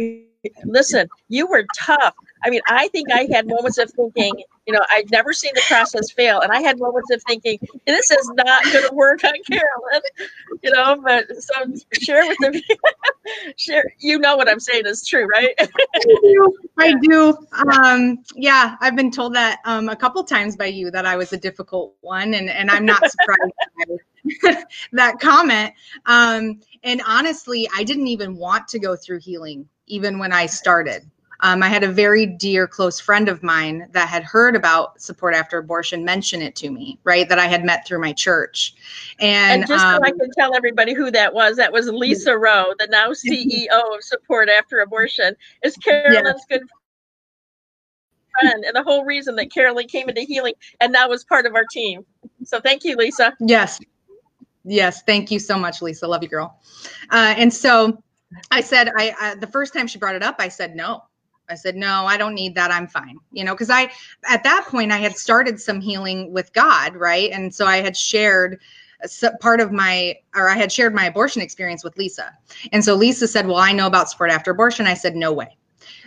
listen, 0.63 1.09
you 1.27 1.47
were 1.47 1.65
tough. 1.77 2.15
I 2.43 2.49
mean, 2.49 2.61
I 2.67 2.87
think 2.89 3.11
I 3.11 3.27
had 3.31 3.47
moments 3.47 3.77
of 3.77 3.91
thinking, 3.91 4.43
you 4.69 4.75
know, 4.75 4.85
I'd 4.91 5.09
never 5.09 5.33
seen 5.33 5.49
the 5.55 5.63
process 5.67 6.11
fail. 6.11 6.41
And 6.41 6.51
I 6.51 6.61
had 6.61 6.77
moments 6.77 7.09
of 7.09 7.23
thinking, 7.23 7.57
this 7.87 8.11
is 8.11 8.31
not 8.35 8.63
going 8.65 8.87
to 8.87 8.93
work 8.93 9.23
on 9.23 9.33
Carolyn, 9.49 10.01
you 10.61 10.71
know, 10.71 11.01
but 11.03 11.25
so 11.41 11.53
share 11.99 12.23
with 12.27 12.37
them. 12.39 12.53
share, 13.57 13.83
you 13.97 14.19
know 14.19 14.37
what 14.37 14.47
I'm 14.47 14.59
saying 14.59 14.83
is 14.85 15.07
true, 15.07 15.25
right? 15.25 15.55
I 15.59 16.15
do. 16.21 16.57
I 16.77 16.93
do. 17.01 17.37
Um, 17.67 18.23
yeah, 18.35 18.75
I've 18.79 18.95
been 18.95 19.09
told 19.09 19.33
that 19.33 19.57
um, 19.65 19.89
a 19.89 19.95
couple 19.95 20.23
times 20.23 20.55
by 20.55 20.67
you 20.67 20.91
that 20.91 21.07
I 21.07 21.15
was 21.15 21.33
a 21.33 21.37
difficult 21.37 21.95
one. 22.01 22.35
And, 22.35 22.47
and 22.47 22.69
I'm 22.69 22.85
not 22.85 23.01
surprised 23.09 23.51
by 24.45 24.63
that 24.91 25.19
comment. 25.19 25.73
Um, 26.05 26.59
and 26.83 27.01
honestly, 27.07 27.67
I 27.75 27.83
didn't 27.83 28.05
even 28.05 28.37
want 28.37 28.67
to 28.67 28.77
go 28.77 28.95
through 28.95 29.21
healing 29.21 29.67
even 29.87 30.19
when 30.19 30.31
I 30.31 30.45
started. 30.45 31.09
Um, 31.41 31.63
I 31.63 31.67
had 31.67 31.83
a 31.83 31.87
very 31.87 32.25
dear, 32.25 32.67
close 32.67 32.99
friend 32.99 33.29
of 33.29 33.43
mine 33.43 33.87
that 33.91 34.09
had 34.09 34.23
heard 34.23 34.55
about 34.55 35.01
support 35.01 35.33
after 35.33 35.57
abortion 35.57 36.03
mention 36.03 36.41
it 36.41 36.55
to 36.57 36.69
me, 36.69 36.99
right? 37.03 37.29
That 37.29 37.39
I 37.39 37.45
had 37.45 37.63
met 37.63 37.87
through 37.87 38.01
my 38.01 38.13
church. 38.13 38.73
And, 39.19 39.61
and 39.61 39.69
just 39.69 39.85
um, 39.85 39.97
so 39.97 40.03
I 40.03 40.11
can 40.11 40.29
tell 40.37 40.55
everybody 40.55 40.93
who 40.93 41.11
that 41.11 41.33
was, 41.33 41.55
that 41.57 41.71
was 41.71 41.87
Lisa 41.87 42.37
Rowe, 42.37 42.73
the 42.77 42.87
now 42.87 43.09
CEO 43.11 43.95
of 43.95 44.03
Support 44.03 44.49
After 44.49 44.79
Abortion, 44.79 45.35
is 45.63 45.77
Carolyn's 45.77 46.43
good 46.49 46.63
friend 48.39 48.63
and 48.65 48.75
the 48.75 48.83
whole 48.83 49.05
reason 49.05 49.35
that 49.37 49.51
Carolyn 49.51 49.87
came 49.87 50.09
into 50.09 50.21
healing 50.21 50.53
and 50.81 50.91
now 50.91 51.09
was 51.09 51.23
part 51.23 51.45
of 51.45 51.55
our 51.55 51.65
team. 51.71 52.05
So 52.43 52.59
thank 52.59 52.83
you, 52.83 52.95
Lisa. 52.95 53.33
Yes. 53.39 53.79
Yes. 54.63 55.03
Thank 55.03 55.31
you 55.31 55.39
so 55.39 55.57
much, 55.57 55.81
Lisa. 55.81 56.07
Love 56.07 56.23
you, 56.23 56.29
girl. 56.29 56.59
Uh, 57.11 57.33
and 57.37 57.53
so 57.53 58.01
I 58.51 58.61
said, 58.61 58.91
I, 58.95 59.15
I 59.19 59.35
the 59.35 59.47
first 59.47 59.73
time 59.73 59.87
she 59.87 59.97
brought 59.97 60.15
it 60.15 60.23
up, 60.23 60.35
I 60.39 60.49
said 60.49 60.75
no. 60.75 61.03
I 61.49 61.55
said, 61.55 61.75
no, 61.75 62.05
I 62.05 62.17
don't 62.17 62.35
need 62.35 62.55
that. 62.55 62.71
I'm 62.71 62.87
fine. 62.87 63.17
You 63.31 63.43
know, 63.43 63.53
because 63.53 63.69
I, 63.69 63.91
at 64.27 64.43
that 64.43 64.65
point, 64.67 64.91
I 64.91 64.97
had 64.97 65.17
started 65.17 65.59
some 65.59 65.81
healing 65.81 66.31
with 66.31 66.53
God, 66.53 66.95
right? 66.95 67.31
And 67.31 67.53
so 67.53 67.65
I 67.65 67.77
had 67.77 67.97
shared 67.97 68.59
uh, 69.03 69.29
part 69.39 69.59
of 69.59 69.71
my, 69.71 70.15
or 70.35 70.49
I 70.49 70.55
had 70.55 70.71
shared 70.71 70.93
my 70.93 71.05
abortion 71.05 71.41
experience 71.41 71.83
with 71.83 71.97
Lisa. 71.97 72.31
And 72.71 72.83
so 72.83 72.95
Lisa 72.95 73.27
said, 73.27 73.47
well, 73.47 73.57
I 73.57 73.71
know 73.71 73.87
about 73.87 74.09
support 74.09 74.31
after 74.31 74.51
abortion. 74.51 74.87
I 74.87 74.93
said, 74.93 75.15
no 75.15 75.33
way. 75.33 75.57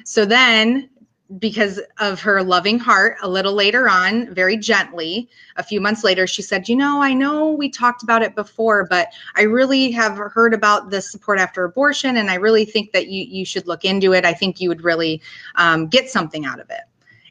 So 0.04 0.24
then 0.24 0.90
because 1.38 1.80
of 1.98 2.20
her 2.20 2.42
loving 2.42 2.78
heart 2.78 3.16
a 3.22 3.28
little 3.28 3.54
later 3.54 3.88
on 3.88 4.32
very 4.34 4.56
gently. 4.56 5.28
A 5.56 5.62
few 5.62 5.80
months 5.80 6.04
later 6.04 6.26
she 6.26 6.42
said 6.42 6.68
you 6.68 6.76
know 6.76 7.02
i 7.02 7.12
know 7.12 7.52
we 7.52 7.68
talked 7.68 8.02
about 8.02 8.22
it 8.22 8.34
before 8.34 8.86
but 8.88 9.08
i 9.36 9.42
really 9.42 9.90
have 9.90 10.16
heard 10.16 10.54
about 10.54 10.90
the 10.90 11.00
support 11.00 11.38
after 11.38 11.64
abortion 11.64 12.16
and 12.16 12.30
i 12.30 12.34
really 12.34 12.64
think 12.64 12.92
that 12.92 13.08
you 13.08 13.24
you 13.24 13.44
should 13.44 13.66
look 13.66 13.84
into 13.84 14.12
it. 14.12 14.24
I 14.24 14.32
think 14.32 14.60
you 14.60 14.68
would 14.68 14.82
really 14.82 15.22
um, 15.56 15.88
get 15.88 16.10
something 16.10 16.44
out 16.44 16.60
of 16.60 16.70
it. 16.70 16.82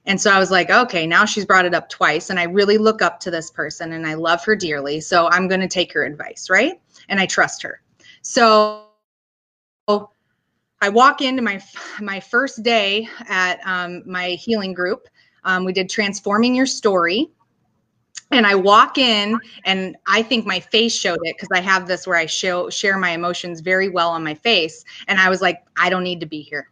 And 0.06 0.20
so 0.20 0.32
i 0.32 0.40
was 0.40 0.52
like 0.52 0.70
okay 0.70 1.06
now 1.06 1.26
she's 1.26 1.46
brought 1.46 1.66
it 1.66 1.74
up 1.74 1.90
twice 1.90 2.30
and 2.30 2.40
i 2.40 2.44
really 2.44 2.78
look 2.78 3.02
up 3.02 3.20
to 3.22 3.32
this 3.32 3.52
person 3.52 3.94
and 3.94 4.08
i 4.08 4.16
love 4.16 4.44
her 4.46 4.56
dearly 4.56 5.00
so 5.00 5.28
i'm 5.30 5.48
going 5.48 5.62
to 5.62 5.68
take 5.68 5.94
her 5.94 6.04
advice 6.04 6.50
right? 6.50 6.80
And 7.10 7.20
i 7.20 7.26
trust 7.26 7.62
her. 7.64 7.82
So 8.22 8.86
I 10.82 10.90
walk 10.90 11.22
into 11.22 11.42
my 11.42 11.62
my 12.00 12.20
first 12.20 12.64
day 12.64 13.08
at 13.30 13.60
um, 13.66 14.02
my 14.06 14.30
healing 14.32 14.74
group. 14.74 15.08
Um, 15.44 15.64
we 15.64 15.74
did 15.74 15.90
transforming 15.90 16.56
your 16.56 16.66
story, 16.66 17.28
and 18.32 18.46
I 18.48 18.56
walk 18.56 18.98
in, 18.98 19.40
and 19.64 19.96
I 20.08 20.24
think 20.24 20.46
my 20.46 20.60
face 20.60 20.96
showed 20.96 21.20
it 21.24 21.36
because 21.36 21.50
I 21.54 21.62
have 21.62 21.88
this 21.88 22.08
where 22.08 22.18
I 22.18 22.26
show 22.26 22.70
share 22.72 22.98
my 22.98 23.12
emotions 23.12 23.62
very 23.62 23.90
well 23.90 24.10
on 24.10 24.24
my 24.24 24.34
face, 24.34 24.84
and 25.08 25.20
I 25.20 25.30
was 25.30 25.42
like, 25.42 25.64
I 25.78 25.90
don't 25.90 26.04
need 26.04 26.20
to 26.22 26.26
be 26.26 26.42
here. 26.42 26.70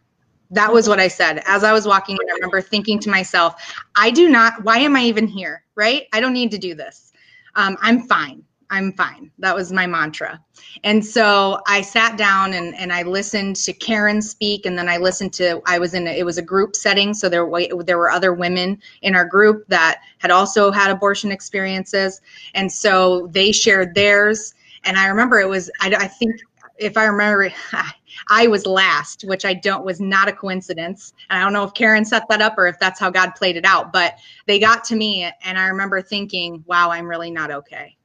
That 0.50 0.72
was 0.72 0.88
what 0.88 0.98
I 0.98 1.06
said 1.06 1.42
as 1.46 1.62
I 1.62 1.72
was 1.72 1.86
walking 1.86 2.18
in. 2.20 2.30
I 2.30 2.34
remember 2.34 2.60
thinking 2.60 2.98
to 3.00 3.10
myself, 3.10 3.54
I 3.94 4.10
do 4.10 4.28
not. 4.28 4.64
Why 4.64 4.78
am 4.78 4.96
I 4.96 5.02
even 5.04 5.28
here? 5.28 5.64
Right? 5.76 6.06
I 6.12 6.20
don't 6.20 6.32
need 6.32 6.50
to 6.50 6.58
do 6.58 6.74
this. 6.74 7.12
Um, 7.54 7.76
I'm 7.80 8.02
fine. 8.08 8.42
I'm 8.70 8.92
fine. 8.92 9.32
That 9.40 9.56
was 9.56 9.72
my 9.72 9.86
mantra. 9.86 10.40
And 10.84 11.04
so 11.04 11.60
I 11.66 11.80
sat 11.80 12.16
down 12.16 12.54
and, 12.54 12.74
and 12.76 12.92
I 12.92 13.02
listened 13.02 13.56
to 13.56 13.72
Karen 13.72 14.22
speak. 14.22 14.64
And 14.64 14.78
then 14.78 14.88
I 14.88 14.96
listened 14.96 15.32
to, 15.34 15.60
I 15.66 15.80
was 15.80 15.92
in, 15.94 16.06
a, 16.06 16.16
it 16.16 16.24
was 16.24 16.38
a 16.38 16.42
group 16.42 16.76
setting. 16.76 17.12
So 17.12 17.28
there 17.28 17.50
there 17.84 17.98
were 17.98 18.10
other 18.10 18.32
women 18.32 18.80
in 19.02 19.16
our 19.16 19.24
group 19.24 19.66
that 19.68 20.02
had 20.18 20.30
also 20.30 20.70
had 20.70 20.92
abortion 20.92 21.32
experiences. 21.32 22.20
And 22.54 22.70
so 22.70 23.26
they 23.32 23.50
shared 23.50 23.94
theirs. 23.94 24.54
And 24.84 24.96
I 24.96 25.08
remember 25.08 25.40
it 25.40 25.48
was, 25.48 25.68
I, 25.80 25.92
I 25.98 26.06
think 26.06 26.40
if 26.78 26.96
I 26.96 27.04
remember, 27.06 27.52
I 28.28 28.46
was 28.46 28.66
last, 28.66 29.24
which 29.24 29.44
I 29.44 29.52
don't 29.52 29.84
was 29.84 30.00
not 30.00 30.28
a 30.28 30.32
coincidence. 30.32 31.12
And 31.28 31.40
I 31.40 31.42
don't 31.42 31.52
know 31.52 31.64
if 31.64 31.74
Karen 31.74 32.04
set 32.04 32.28
that 32.28 32.40
up 32.40 32.56
or 32.56 32.68
if 32.68 32.78
that's 32.78 33.00
how 33.00 33.10
God 33.10 33.32
played 33.34 33.56
it 33.56 33.64
out, 33.64 33.92
but 33.92 34.14
they 34.46 34.60
got 34.60 34.84
to 34.84 34.96
me 34.96 35.28
and 35.42 35.58
I 35.58 35.66
remember 35.66 36.00
thinking, 36.00 36.62
wow, 36.68 36.90
I'm 36.90 37.08
really 37.08 37.32
not 37.32 37.50
okay 37.50 37.96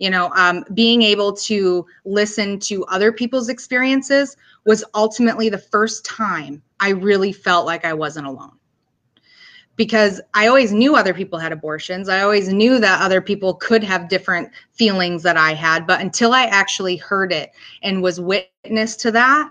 you 0.00 0.10
know 0.10 0.32
um, 0.34 0.64
being 0.74 1.02
able 1.02 1.32
to 1.32 1.86
listen 2.04 2.58
to 2.58 2.84
other 2.86 3.12
people's 3.12 3.48
experiences 3.48 4.36
was 4.66 4.84
ultimately 4.94 5.48
the 5.48 5.58
first 5.58 6.04
time 6.04 6.60
i 6.80 6.88
really 6.88 7.32
felt 7.32 7.66
like 7.66 7.84
i 7.84 7.92
wasn't 7.92 8.26
alone. 8.26 8.56
Because 9.76 10.20
i 10.34 10.48
always 10.48 10.72
knew 10.72 10.96
other 10.96 11.14
people 11.14 11.38
had 11.38 11.52
abortions. 11.52 12.08
I 12.08 12.22
always 12.22 12.52
knew 12.52 12.80
that 12.80 13.00
other 13.00 13.20
people 13.20 13.54
could 13.54 13.84
have 13.84 14.08
different 14.08 14.50
feelings 14.72 15.22
that 15.22 15.36
i 15.36 15.54
had. 15.54 15.86
But 15.86 16.00
until 16.00 16.32
i 16.32 16.44
actually 16.46 16.96
heard 16.96 17.32
it 17.32 17.52
and 17.82 18.02
was 18.02 18.20
witness 18.20 18.96
to 18.96 19.12
that 19.12 19.50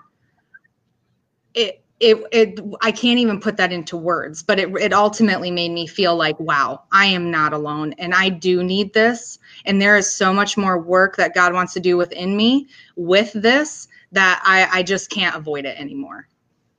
it 1.54 1.84
it, 2.00 2.18
it 2.32 2.60
i 2.82 2.92
can't 2.92 3.20
even 3.20 3.40
put 3.40 3.58
that 3.58 3.72
into 3.72 3.98
words 3.98 4.42
but 4.42 4.60
it, 4.60 4.70
it 4.80 4.94
ultimately 4.94 5.52
made 5.52 5.72
me 5.72 5.86
feel 5.86 6.16
like 6.16 6.40
wow 6.40 6.82
i 6.92 7.06
am 7.06 7.30
not 7.30 7.54
alone 7.54 7.94
and 7.98 8.14
i 8.14 8.30
do 8.30 8.64
need 8.64 8.94
this 8.94 9.40
and 9.66 9.82
there 9.82 9.98
is 9.98 10.10
so 10.10 10.34
much 10.34 10.58
more 10.58 10.80
work 10.80 11.16
that 11.18 11.34
god 11.34 11.54
wants 11.54 11.74
to 11.74 11.80
do 11.80 11.98
within 11.98 12.38
me 12.38 12.68
with 12.96 13.32
this 13.34 13.88
that 14.12 14.42
i 14.46 14.80
i 14.80 14.84
just 14.84 15.10
can't 15.10 15.36
avoid 15.36 15.66
it 15.66 15.80
anymore. 15.80 16.28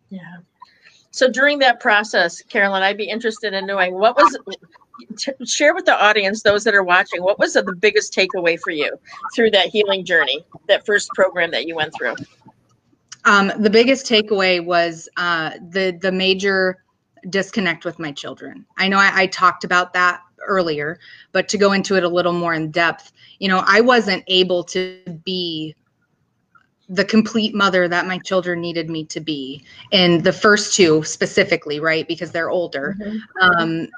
Yeah. 0.09 0.39
So 1.13 1.29
during 1.29 1.59
that 1.59 1.81
process 1.81 2.41
carolyn 2.43 2.83
i'd 2.83 2.97
be 2.97 3.09
interested 3.09 3.53
in 3.53 3.67
knowing 3.67 3.95
what 3.95 4.17
was 4.17 4.39
share 5.47 5.75
with 5.75 5.85
the 5.85 6.03
audience 6.03 6.43
those 6.43 6.65
that 6.65 6.75
are 6.75 6.83
watching 6.83 7.23
what 7.23 7.39
was 7.39 7.55
the 7.55 7.75
biggest 7.79 8.15
takeaway 8.15 8.59
for 8.59 8.71
you 8.71 8.99
through 9.35 9.51
that 9.51 9.67
healing 9.67 10.05
journey 10.05 10.45
that 10.69 10.85
first 10.85 11.11
program 11.15 11.51
that 11.51 11.67
you 11.67 11.75
went 11.75 11.93
through 11.95 12.15
um, 13.25 13.53
the 13.59 13.71
biggest 13.71 14.07
takeaway 14.07 14.65
was 14.65 15.09
uh, 15.17 15.51
the 15.71 15.99
the 16.01 16.13
major 16.13 16.85
disconnect 17.29 17.85
with 17.85 17.99
my 17.99 18.13
children. 18.13 18.65
I 18.79 18.89
know 18.89 18.99
I, 18.99 19.11
I 19.15 19.27
talked 19.27 19.65
about 19.65 19.93
that 19.93 20.23
earlier, 20.47 20.99
but 21.33 21.49
to 21.49 21.59
go 21.59 21.73
into 21.73 21.97
it 21.97 22.05
a 22.05 22.09
little 22.09 22.33
more 22.33 22.55
in 22.55 22.71
depth, 22.71 23.13
you 23.39 23.49
know, 23.49 23.63
I 23.67 23.83
wasn't 23.83 24.25
able 24.27 24.65
to 24.65 24.99
be 25.25 25.75
the 26.89 27.05
complete 27.05 27.55
mother 27.55 27.87
that 27.89 28.07
my 28.07 28.19
children 28.19 28.61
needed 28.61 28.91
me 28.91 29.05
to 29.05 29.21
be 29.21 29.63
in 29.93 30.23
the 30.23 30.33
first 30.33 30.75
two 30.75 31.03
specifically, 31.05 31.79
right? 31.79 32.09
Because 32.09 32.33
they're 32.33 32.51
older. 32.51 32.97
Mm-hmm. 33.01 33.19
Um, 33.41 33.89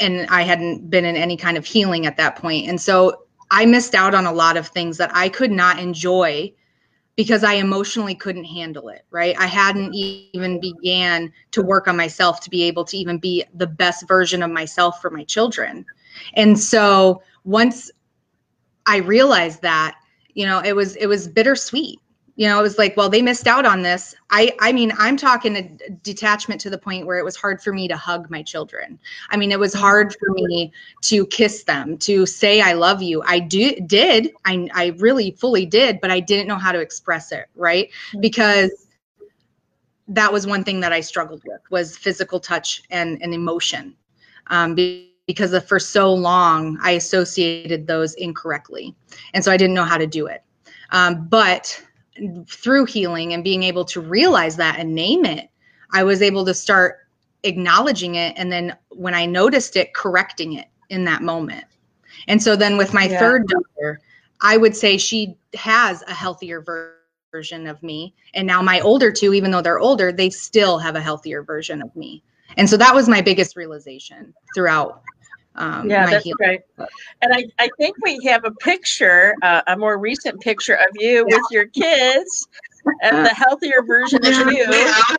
and 0.00 0.26
I 0.28 0.42
hadn't 0.42 0.90
been 0.90 1.04
in 1.04 1.16
any 1.16 1.36
kind 1.36 1.56
of 1.56 1.64
healing 1.64 2.06
at 2.06 2.16
that 2.18 2.36
point. 2.36 2.68
And 2.68 2.80
so 2.80 3.22
I 3.50 3.64
missed 3.64 3.94
out 3.94 4.14
on 4.14 4.26
a 4.26 4.32
lot 4.32 4.56
of 4.56 4.68
things 4.68 4.98
that 4.98 5.10
I 5.14 5.28
could 5.28 5.50
not 5.50 5.78
enjoy 5.78 6.52
because 7.18 7.42
I 7.42 7.54
emotionally 7.54 8.14
couldn't 8.14 8.44
handle 8.44 8.90
it, 8.90 9.04
right? 9.10 9.34
I 9.40 9.46
hadn't 9.46 9.92
even 9.92 10.60
began 10.60 11.32
to 11.50 11.62
work 11.62 11.88
on 11.88 11.96
myself 11.96 12.38
to 12.42 12.48
be 12.48 12.62
able 12.62 12.84
to 12.84 12.96
even 12.96 13.18
be 13.18 13.44
the 13.54 13.66
best 13.66 14.06
version 14.06 14.40
of 14.40 14.52
myself 14.52 15.02
for 15.02 15.10
my 15.10 15.24
children. 15.24 15.84
And 16.34 16.56
so 16.56 17.20
once 17.42 17.90
I 18.86 18.98
realized 18.98 19.62
that, 19.62 19.96
you 20.34 20.46
know, 20.46 20.62
it 20.64 20.76
was 20.76 20.94
it 20.94 21.06
was 21.06 21.26
bittersweet 21.26 21.98
you 22.38 22.46
know 22.46 22.56
it 22.56 22.62
was 22.62 22.78
like 22.78 22.96
well 22.96 23.08
they 23.08 23.20
missed 23.20 23.48
out 23.48 23.66
on 23.66 23.82
this. 23.82 24.14
I 24.30 24.52
i 24.60 24.72
mean 24.72 24.92
i'm 24.96 25.16
talking 25.16 25.56
a 25.56 25.62
detachment 26.04 26.60
to 26.62 26.70
the 26.70 26.78
point 26.78 27.04
where 27.04 27.18
it 27.18 27.24
was 27.24 27.36
hard 27.36 27.60
for 27.60 27.72
me 27.72 27.88
to 27.88 27.96
hug 27.96 28.30
my 28.30 28.42
children. 28.42 28.98
I 29.30 29.36
mean 29.36 29.50
it 29.50 29.58
was 29.58 29.74
hard 29.74 30.14
for 30.18 30.30
me 30.30 30.72
to 31.02 31.26
kiss 31.26 31.64
them 31.64 31.98
to 31.98 32.24
say 32.24 32.60
i 32.62 32.72
love 32.72 33.02
you. 33.02 33.22
I 33.26 33.40
do 33.40 33.74
did 33.80 34.32
i 34.44 34.68
i 34.72 34.86
really 34.98 35.32
fully 35.32 35.66
did 35.66 36.00
but 36.00 36.12
i 36.12 36.20
didn't 36.20 36.46
know 36.46 36.56
how 36.56 36.72
to 36.72 36.78
express 36.78 37.32
it 37.32 37.46
right? 37.56 37.88
Mm-hmm. 37.88 38.20
because 38.20 38.86
that 40.06 40.32
was 40.32 40.46
one 40.46 40.64
thing 40.64 40.80
that 40.80 40.92
i 40.92 41.00
struggled 41.00 41.42
with 41.44 41.60
was 41.70 41.96
physical 41.96 42.40
touch 42.40 42.82
and 42.90 43.20
and 43.20 43.34
emotion 43.34 43.94
um, 44.46 44.74
because 45.26 45.58
for 45.64 45.80
so 45.80 46.14
long 46.14 46.78
i 46.82 46.92
associated 46.92 47.86
those 47.86 48.14
incorrectly 48.14 48.94
and 49.34 49.44
so 49.44 49.50
i 49.50 49.56
didn't 49.56 49.74
know 49.74 49.84
how 49.84 49.98
to 49.98 50.06
do 50.06 50.26
it. 50.26 50.42
Um, 50.90 51.26
but 51.28 51.82
through 52.48 52.86
healing 52.86 53.32
and 53.32 53.44
being 53.44 53.62
able 53.62 53.84
to 53.86 54.00
realize 54.00 54.56
that 54.56 54.78
and 54.78 54.94
name 54.94 55.24
it, 55.24 55.48
I 55.92 56.02
was 56.02 56.22
able 56.22 56.44
to 56.44 56.54
start 56.54 56.98
acknowledging 57.44 58.16
it. 58.16 58.34
And 58.36 58.50
then 58.50 58.76
when 58.90 59.14
I 59.14 59.26
noticed 59.26 59.76
it, 59.76 59.94
correcting 59.94 60.54
it 60.54 60.66
in 60.90 61.04
that 61.04 61.22
moment. 61.22 61.64
And 62.26 62.42
so 62.42 62.56
then 62.56 62.76
with 62.76 62.92
my 62.92 63.04
yeah. 63.04 63.18
third 63.18 63.46
daughter, 63.46 64.00
I 64.40 64.56
would 64.56 64.76
say 64.76 64.96
she 64.98 65.36
has 65.54 66.02
a 66.06 66.14
healthier 66.14 66.64
version 67.32 67.66
of 67.66 67.82
me. 67.82 68.14
And 68.34 68.46
now 68.46 68.62
my 68.62 68.80
older 68.80 69.12
two, 69.12 69.34
even 69.34 69.50
though 69.50 69.62
they're 69.62 69.78
older, 69.78 70.12
they 70.12 70.30
still 70.30 70.78
have 70.78 70.96
a 70.96 71.00
healthier 71.00 71.42
version 71.42 71.82
of 71.82 71.94
me. 71.94 72.22
And 72.56 72.68
so 72.68 72.76
that 72.76 72.94
was 72.94 73.08
my 73.08 73.20
biggest 73.20 73.56
realization 73.56 74.34
throughout 74.54 75.02
um, 75.58 75.90
yeah, 75.90 76.06
that's 76.06 76.30
right. 76.40 76.60
And 77.20 77.34
I, 77.34 77.44
I 77.58 77.68
think 77.78 77.96
we 78.02 78.18
have 78.24 78.44
a 78.44 78.52
picture, 78.52 79.34
uh, 79.42 79.62
a 79.66 79.76
more 79.76 79.98
recent 79.98 80.40
picture 80.40 80.74
of 80.74 80.86
you 80.94 81.24
with 81.26 81.42
your 81.50 81.66
kids 81.66 82.48
and 83.02 83.26
the 83.26 83.30
healthier 83.30 83.82
version 83.82 84.24
of 84.24 84.52
you. 84.52 84.66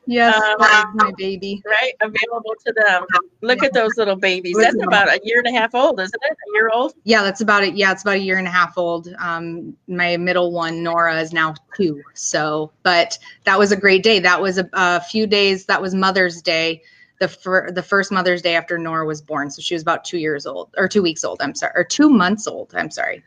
Yes, 0.06 0.42
um, 0.42 0.96
my 0.96 1.12
baby. 1.18 1.62
Right, 1.66 1.94
available 2.02 2.56
to 2.66 2.74
them. 2.74 3.06
Look 3.42 3.64
at 3.64 3.74
those 3.74 3.98
little 3.98 4.16
babies. 4.16 4.56
That's 4.58 4.82
about 4.82 5.10
a 5.10 5.20
year 5.24 5.40
and 5.40 5.54
a 5.54 5.60
half 5.60 5.76
old, 5.76 6.00
isn't 6.00 6.22
it? 6.24 6.32
A 6.32 6.54
year 6.54 6.70
old? 6.74 6.94
Yeah, 7.04 7.22
that's 7.22 7.42
about 7.42 7.64
it. 7.64 7.76
Yeah, 7.76 7.92
it's 7.92 8.02
about 8.02 8.16
a 8.16 8.20
year 8.20 8.38
and 8.38 8.48
a 8.48 8.52
half 8.52 8.78
old. 8.78 9.14
Um, 9.20 9.76
my 9.88 10.16
middle 10.16 10.52
one, 10.54 10.84
Nora, 10.84 11.20
is 11.20 11.34
now 11.34 11.54
two. 11.76 12.02
So, 12.14 12.72
but 12.84 13.20
that 13.44 13.60
was 13.60 13.74
a 13.74 13.78
great 13.78 14.04
day. 14.04 14.20
That 14.20 14.42
was 14.42 14.58
a, 14.58 14.70
a 14.72 15.02
few 15.02 15.28
days. 15.28 15.66
That 15.66 15.82
was 15.82 15.94
Mother's 15.94 16.42
Day 16.42 16.82
the 17.20 17.28
fir- 17.28 17.72
the 17.72 17.84
first 17.84 18.12
Mother's 18.12 18.42
Day 18.42 18.56
after 18.56 18.78
Nora 18.78 19.06
was 19.06 19.22
born. 19.22 19.52
So 19.52 19.62
she 19.62 19.76
was 19.76 19.82
about 19.82 20.04
two 20.04 20.18
years 20.18 20.46
old 20.46 20.70
or 20.78 20.88
two 20.88 21.02
weeks 21.02 21.24
old. 21.24 21.42
I'm 21.42 21.54
sorry, 21.54 21.74
or 21.76 21.84
two 21.84 22.10
months 22.10 22.48
old. 22.48 22.74
I'm 22.76 22.90
sorry. 22.90 23.24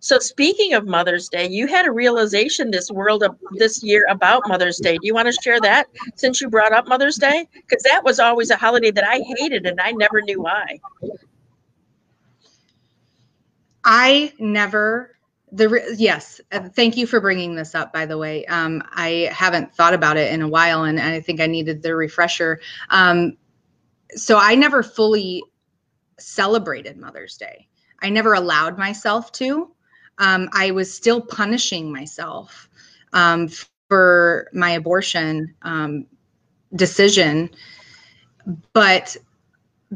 So 0.00 0.18
speaking 0.18 0.74
of 0.74 0.84
Mother's 0.84 1.28
Day, 1.28 1.48
you 1.48 1.68
had 1.68 1.86
a 1.86 1.92
realization 1.92 2.72
this 2.72 2.90
world 2.90 3.22
of 3.22 3.36
this 3.52 3.84
year 3.84 4.04
about 4.10 4.42
Mother's 4.48 4.78
Day. 4.78 4.94
Do 4.94 5.06
you 5.06 5.14
want 5.14 5.32
to 5.32 5.40
share 5.40 5.60
that 5.60 5.86
since 6.16 6.40
you 6.40 6.48
brought 6.50 6.72
up 6.72 6.88
Mother's 6.88 7.14
Day? 7.16 7.46
Because 7.54 7.84
that 7.84 8.02
was 8.02 8.18
always 8.18 8.50
a 8.50 8.56
holiday 8.56 8.90
that 8.90 9.06
I 9.06 9.20
hated 9.38 9.64
and 9.64 9.80
I 9.80 9.92
never 9.92 10.20
knew 10.20 10.42
why. 10.42 10.80
I 13.84 14.32
never 14.40 15.14
the 15.52 15.94
yes 15.98 16.40
thank 16.74 16.96
you 16.96 17.06
for 17.06 17.20
bringing 17.20 17.54
this 17.54 17.74
up 17.74 17.92
by 17.92 18.06
the 18.06 18.16
way. 18.16 18.44
Um, 18.46 18.82
i 18.92 19.30
haven't 19.32 19.74
thought 19.74 19.94
about 19.94 20.16
it 20.16 20.32
in 20.32 20.42
a 20.42 20.48
while 20.48 20.84
and 20.84 20.98
i 20.98 21.20
think 21.20 21.40
i 21.40 21.46
needed 21.46 21.82
the 21.82 21.94
refresher. 21.94 22.60
Um, 22.90 23.36
so 24.14 24.38
i 24.38 24.54
never 24.54 24.82
fully 24.82 25.42
celebrated 26.18 26.96
mother's 26.96 27.36
day. 27.36 27.68
I 28.00 28.08
never 28.08 28.34
allowed 28.34 28.78
myself 28.78 29.30
to. 29.32 29.70
Um, 30.18 30.48
i 30.52 30.70
was 30.70 30.92
still 30.92 31.20
punishing 31.20 31.92
myself 31.92 32.68
um, 33.12 33.48
for 33.88 34.48
my 34.54 34.70
abortion 34.70 35.54
um, 35.62 36.06
decision. 36.74 37.50
But 38.72 39.16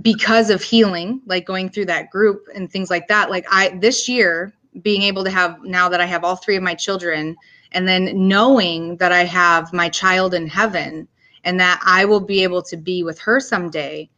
because 0.02 0.50
of 0.50 0.62
healing 0.62 1.22
like 1.26 1.46
going 1.46 1.70
through 1.70 1.86
that 1.86 2.10
group 2.10 2.46
and 2.54 2.70
things 2.70 2.90
like 2.90 3.08
that 3.08 3.30
like 3.30 3.46
i 3.50 3.70
this 3.80 4.08
year 4.08 4.52
being 4.82 5.02
able 5.02 5.24
to 5.24 5.30
have 5.30 5.62
now 5.62 5.88
that 5.88 6.00
I 6.00 6.06
have 6.06 6.24
all 6.24 6.36
three 6.36 6.56
of 6.56 6.62
my 6.62 6.74
children, 6.74 7.36
and 7.72 7.86
then 7.86 8.28
knowing 8.28 8.96
that 8.96 9.12
I 9.12 9.24
have 9.24 9.72
my 9.72 9.88
child 9.88 10.34
in 10.34 10.46
heaven 10.46 11.08
and 11.44 11.60
that 11.60 11.80
I 11.84 12.04
will 12.04 12.20
be 12.20 12.42
able 12.42 12.62
to 12.62 12.76
be 12.76 13.02
with 13.02 13.18
her 13.20 13.40
someday. 13.40 14.10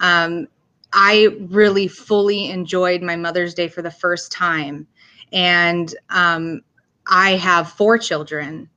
Um, 0.00 0.48
I 0.92 1.28
really 1.48 1.88
fully 1.88 2.50
enjoyed 2.50 3.02
my 3.02 3.16
Mother's 3.16 3.54
Day 3.54 3.68
for 3.68 3.82
the 3.82 3.90
first 3.90 4.32
time. 4.32 4.86
And 5.32 5.94
um, 6.10 6.60
I 7.06 7.30
have 7.32 7.72
four 7.72 7.98
children. 7.98 8.68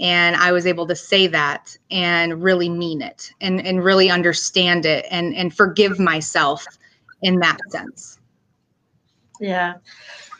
And 0.00 0.36
I 0.36 0.52
was 0.52 0.66
able 0.66 0.86
to 0.86 0.94
say 0.94 1.26
that 1.26 1.76
and 1.90 2.42
really 2.42 2.68
mean 2.68 3.02
it 3.02 3.32
and, 3.40 3.66
and 3.66 3.82
really 3.82 4.08
understand 4.08 4.86
it 4.86 5.04
and, 5.10 5.34
and 5.34 5.52
forgive 5.52 5.98
myself 5.98 6.64
in 7.22 7.40
that 7.40 7.58
sense. 7.70 8.20
Yeah. 9.40 9.74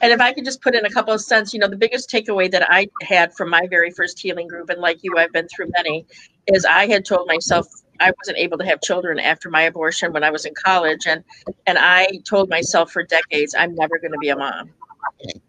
And 0.00 0.12
if 0.12 0.20
I 0.20 0.32
could 0.32 0.44
just 0.44 0.62
put 0.62 0.74
in 0.74 0.84
a 0.84 0.90
couple 0.90 1.12
of 1.12 1.20
cents, 1.20 1.52
you 1.52 1.60
know, 1.60 1.68
the 1.68 1.76
biggest 1.76 2.10
takeaway 2.10 2.50
that 2.50 2.70
I 2.70 2.88
had 3.02 3.34
from 3.34 3.50
my 3.50 3.66
very 3.68 3.90
first 3.90 4.18
healing 4.18 4.48
group, 4.48 4.70
and 4.70 4.80
like 4.80 4.98
you, 5.02 5.16
I've 5.16 5.32
been 5.32 5.48
through 5.48 5.70
many, 5.76 6.06
is 6.46 6.64
I 6.64 6.86
had 6.86 7.04
told 7.04 7.26
myself 7.26 7.66
I 8.00 8.12
wasn't 8.18 8.38
able 8.38 8.58
to 8.58 8.64
have 8.64 8.80
children 8.80 9.18
after 9.18 9.50
my 9.50 9.62
abortion 9.62 10.12
when 10.12 10.22
I 10.22 10.30
was 10.30 10.44
in 10.44 10.54
college, 10.54 11.06
and 11.06 11.24
and 11.66 11.78
I 11.78 12.08
told 12.24 12.48
myself 12.48 12.92
for 12.92 13.02
decades 13.02 13.54
I'm 13.58 13.74
never 13.74 13.98
going 13.98 14.12
to 14.12 14.18
be 14.18 14.28
a 14.28 14.36
mom. 14.36 14.70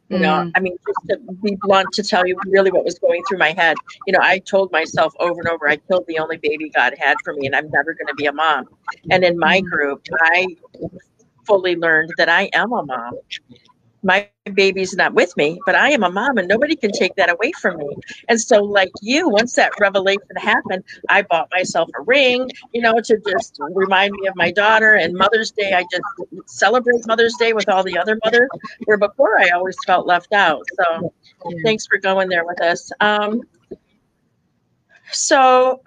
You 0.10 0.18
know, 0.18 0.30
mm. 0.30 0.52
I 0.56 0.60
mean, 0.60 0.76
just 0.88 1.10
to 1.10 1.34
be 1.44 1.56
blunt, 1.62 1.88
to 1.94 2.02
tell 2.02 2.26
you 2.26 2.36
really 2.48 2.72
what 2.72 2.84
was 2.84 2.98
going 2.98 3.22
through 3.30 3.38
my 3.38 3.52
head, 3.52 3.78
you 4.08 4.14
know, 4.14 4.20
I 4.22 4.40
told 4.40 4.72
myself 4.72 5.14
over 5.20 5.40
and 5.40 5.48
over, 5.48 5.70
I 5.70 5.76
killed 5.76 6.06
the 6.08 6.18
only 6.18 6.38
baby 6.38 6.72
God 6.74 6.96
had 6.98 7.18
for 7.24 7.34
me, 7.34 7.46
and 7.46 7.56
I'm 7.56 7.70
never 7.70 7.94
going 7.94 8.08
to 8.08 8.16
be 8.16 8.26
a 8.26 8.34
mom. 8.34 8.66
And 9.12 9.24
in 9.24 9.38
my 9.38 9.62
mm. 9.62 9.70
group, 9.70 10.04
I 10.22 10.48
fully 11.46 11.76
learned 11.76 12.12
that 12.18 12.30
I 12.30 12.50
am 12.54 12.72
a 12.72 12.84
mom 12.84 13.14
my 14.04 14.28
baby's 14.54 14.96
not 14.96 15.14
with 15.14 15.36
me, 15.38 15.60
but 15.66 15.76
I 15.76 15.92
am 15.92 16.04
a 16.04 16.12
mom 16.12 16.38
and 16.38 16.48
nobody 16.48 16.76
can 16.76 16.92
take 16.92 17.16
that 17.16 17.30
away 17.30 17.52
from 17.52 17.78
me. 17.78 17.90
And 18.28 18.40
so, 18.40 18.64
like 18.64 18.92
you, 19.02 19.30
once 19.30 19.54
that 19.56 19.72
revelation 19.80 20.22
happened, 20.38 20.84
I 21.10 21.24
bought 21.24 21.50
myself 21.52 21.90
a 21.98 22.02
ring, 22.04 22.50
you 22.74 22.82
know, 22.82 23.00
to 23.00 23.18
just 23.28 23.58
remind 23.74 24.14
me 24.14 24.28
of 24.28 24.36
my 24.36 24.52
daughter. 24.52 24.96
And 24.96 25.14
Mother's 25.14 25.52
Day, 25.52 25.74
I 25.74 25.84
just 25.92 26.04
celebrate 26.46 27.06
Mother's 27.08 27.36
Day 27.40 27.54
with 27.54 27.70
all 27.70 27.84
the 27.84 27.98
other 27.98 28.18
mothers, 28.24 28.50
where 28.86 28.98
before 28.98 29.40
I 29.40 29.50
always 29.50 29.76
felt 29.86 30.08
left 30.08 30.34
out. 30.34 30.64
So, 30.78 31.14
thanks 31.64 31.86
for 31.88 31.98
going 31.98 32.30
there 32.30 32.46
with 32.46 32.62
us. 32.62 32.92
Um, 33.00 33.42
so, 35.12 35.82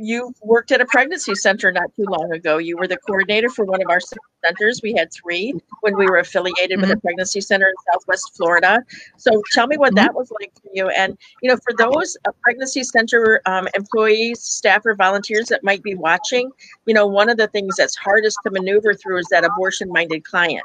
you 0.00 0.34
worked 0.42 0.72
at 0.72 0.80
a 0.80 0.86
pregnancy 0.86 1.34
center 1.34 1.70
not 1.70 1.94
too 1.96 2.04
long 2.08 2.32
ago. 2.32 2.58
You 2.58 2.76
were 2.76 2.88
the 2.88 2.96
coordinator 2.96 3.48
for 3.48 3.64
one 3.64 3.80
of 3.82 3.88
our 3.90 4.00
centers. 4.44 4.80
We 4.82 4.94
had 4.94 5.12
three 5.12 5.54
when 5.80 5.96
we 5.96 6.06
were 6.06 6.18
affiliated 6.18 6.72
mm-hmm. 6.72 6.80
with 6.80 6.90
a 6.90 6.94
mm-hmm. 6.94 7.00
pregnancy 7.00 7.40
center 7.40 7.68
in 7.68 7.74
Southwest 7.92 8.36
Florida. 8.36 8.82
So 9.16 9.42
tell 9.52 9.66
me 9.66 9.76
what 9.76 9.94
mm-hmm. 9.94 10.06
that 10.06 10.14
was 10.14 10.30
like 10.40 10.52
for 10.60 10.70
you. 10.72 10.88
And, 10.88 11.16
you 11.42 11.50
know, 11.50 11.56
for 11.56 11.74
those 11.76 12.16
pregnancy 12.42 12.82
center 12.84 13.40
um, 13.46 13.68
employees, 13.74 14.42
staff, 14.42 14.84
or 14.86 14.94
volunteers 14.94 15.46
that 15.46 15.62
might 15.62 15.82
be 15.82 15.94
watching, 15.94 16.50
you 16.86 16.94
know, 16.94 17.06
one 17.06 17.28
of 17.28 17.36
the 17.36 17.48
things 17.48 17.76
that's 17.76 17.96
hardest 17.96 18.38
to 18.44 18.50
maneuver 18.50 18.94
through 18.94 19.18
is 19.18 19.26
that 19.30 19.44
abortion 19.44 19.88
minded 19.90 20.24
client, 20.24 20.64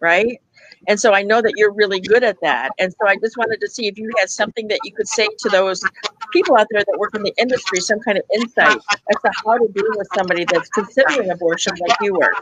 right? 0.00 0.40
And 0.88 0.98
so 0.98 1.12
I 1.12 1.22
know 1.22 1.40
that 1.42 1.54
you're 1.56 1.72
really 1.72 2.00
good 2.00 2.24
at 2.24 2.40
that. 2.42 2.70
And 2.78 2.92
so 2.92 3.08
I 3.08 3.16
just 3.16 3.36
wanted 3.36 3.60
to 3.60 3.68
see 3.68 3.86
if 3.86 3.98
you 3.98 4.10
had 4.18 4.30
something 4.30 4.68
that 4.68 4.80
you 4.84 4.92
could 4.92 5.08
say 5.08 5.28
to 5.38 5.48
those 5.48 5.82
people 6.32 6.56
out 6.56 6.66
there 6.70 6.82
that 6.84 6.98
work 6.98 7.14
in 7.14 7.22
the 7.22 7.32
industry, 7.38 7.80
some 7.80 8.00
kind 8.00 8.18
of 8.18 8.24
insight 8.34 8.76
as 8.90 9.22
to 9.22 9.30
how 9.44 9.58
to 9.58 9.68
deal 9.68 9.84
with 9.96 10.08
somebody 10.14 10.44
that's 10.44 10.68
considering 10.70 11.30
abortion 11.30 11.74
like 11.80 11.96
you 12.00 12.14
were. 12.14 12.32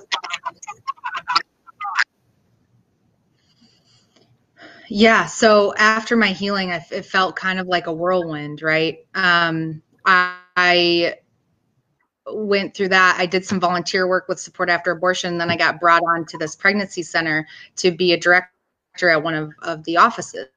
Yeah. 4.89 5.25
So 5.27 5.75
after 5.77 6.17
my 6.17 6.29
healing, 6.29 6.69
it 6.69 7.05
felt 7.07 7.37
kind 7.37 7.59
of 7.59 7.67
like 7.67 7.87
a 7.87 7.93
whirlwind, 7.93 8.61
right? 8.61 8.99
Um, 9.15 9.81
I, 10.05 10.37
I 10.57 11.15
went 12.33 12.75
through 12.75 12.89
that. 12.89 13.17
I 13.19 13.27
did 13.27 13.45
some 13.45 13.61
volunteer 13.61 14.09
work 14.09 14.29
with 14.29 14.41
Support 14.41 14.69
After 14.69 14.91
Abortion. 14.91 15.39
Then 15.39 15.51
I 15.51 15.57
got 15.57 15.81
brought 15.81 16.03
on 16.03 16.25
to 16.27 16.39
this 16.39 16.57
pregnancy 16.57 17.03
center 17.03 17.47
to 17.77 17.91
be 17.91 18.13
a 18.13 18.19
director 18.19 18.49
at 19.09 19.23
one 19.23 19.35
of, 19.35 19.53
of 19.63 19.85
the 19.85 19.97
offices. 19.97 20.49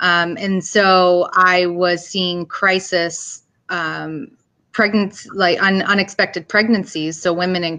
Um, 0.00 0.36
and 0.38 0.64
so 0.64 1.28
I 1.32 1.66
was 1.66 2.06
seeing 2.06 2.46
crisis 2.46 3.42
um, 3.68 4.36
pregnancy, 4.72 5.28
like 5.32 5.62
un, 5.62 5.82
unexpected 5.82 6.48
pregnancies. 6.48 7.20
So 7.20 7.32
women 7.32 7.64
in 7.64 7.78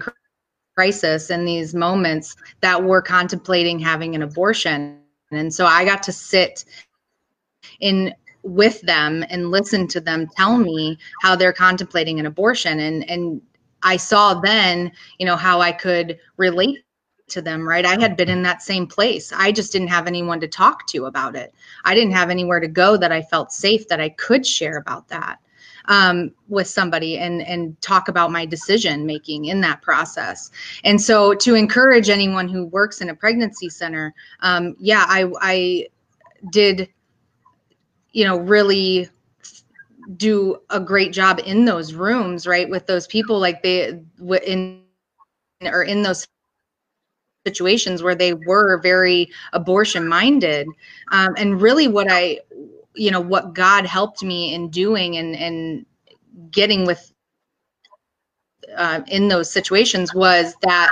crisis 0.76 1.30
in 1.30 1.44
these 1.44 1.74
moments 1.74 2.36
that 2.60 2.82
were 2.82 3.02
contemplating 3.02 3.78
having 3.78 4.14
an 4.14 4.22
abortion. 4.22 5.00
And 5.30 5.52
so 5.52 5.66
I 5.66 5.84
got 5.84 6.02
to 6.04 6.12
sit 6.12 6.64
in 7.80 8.14
with 8.48 8.80
them 8.82 9.24
and 9.30 9.50
listen 9.50 9.86
to 9.88 10.00
them 10.00 10.28
tell 10.36 10.58
me 10.58 10.98
how 11.22 11.36
they're 11.36 11.52
contemplating 11.52 12.18
an 12.18 12.26
abortion 12.26 12.80
and 12.80 13.08
and 13.10 13.40
I 13.82 13.96
saw 13.96 14.34
then, 14.34 14.92
you 15.18 15.26
know, 15.26 15.36
how 15.36 15.60
I 15.60 15.72
could 15.72 16.18
relate 16.36 16.82
to 17.28 17.42
them, 17.42 17.68
right? 17.68 17.84
I 17.84 18.00
had 18.00 18.16
been 18.16 18.28
in 18.28 18.42
that 18.42 18.62
same 18.62 18.86
place. 18.86 19.32
I 19.32 19.52
just 19.52 19.70
didn't 19.70 19.88
have 19.88 20.06
anyone 20.06 20.40
to 20.40 20.48
talk 20.48 20.86
to 20.88 21.04
about 21.06 21.36
it. 21.36 21.54
I 21.84 21.94
didn't 21.94 22.14
have 22.14 22.30
anywhere 22.30 22.60
to 22.60 22.68
go 22.68 22.96
that 22.96 23.12
I 23.12 23.22
felt 23.22 23.52
safe 23.52 23.86
that 23.88 24.00
I 24.00 24.08
could 24.10 24.46
share 24.46 24.78
about 24.78 25.08
that 25.08 25.38
um, 25.86 26.32
with 26.48 26.66
somebody 26.66 27.18
and 27.18 27.42
and 27.42 27.80
talk 27.80 28.08
about 28.08 28.30
my 28.30 28.46
decision 28.46 29.06
making 29.06 29.46
in 29.46 29.60
that 29.62 29.82
process. 29.82 30.50
And 30.84 31.00
so, 31.00 31.34
to 31.34 31.54
encourage 31.54 32.08
anyone 32.08 32.48
who 32.48 32.66
works 32.66 33.00
in 33.00 33.10
a 33.10 33.14
pregnancy 33.14 33.68
center, 33.68 34.14
um, 34.40 34.74
yeah, 34.78 35.04
I 35.06 35.30
I 35.40 35.86
did 36.50 36.88
you 38.18 38.24
know, 38.24 38.36
really 38.36 39.08
do 40.16 40.60
a 40.70 40.80
great 40.80 41.12
job 41.12 41.40
in 41.46 41.66
those 41.66 41.94
rooms, 41.94 42.48
right? 42.48 42.68
With 42.68 42.84
those 42.88 43.06
people, 43.06 43.38
like 43.38 43.62
they 43.62 44.00
in 44.44 44.82
or 45.62 45.84
in 45.84 46.02
those 46.02 46.26
situations 47.46 48.02
where 48.02 48.16
they 48.16 48.34
were 48.34 48.80
very 48.82 49.30
abortion 49.52 50.08
minded. 50.08 50.66
Um, 51.12 51.36
and 51.38 51.62
really, 51.62 51.86
what 51.86 52.08
I, 52.10 52.40
you 52.96 53.12
know, 53.12 53.20
what 53.20 53.54
God 53.54 53.86
helped 53.86 54.24
me 54.24 54.52
in 54.52 54.68
doing 54.68 55.16
and 55.16 55.36
and 55.36 55.86
getting 56.50 56.86
with 56.86 57.12
uh, 58.76 59.02
in 59.06 59.28
those 59.28 59.48
situations 59.48 60.12
was 60.12 60.56
that 60.62 60.90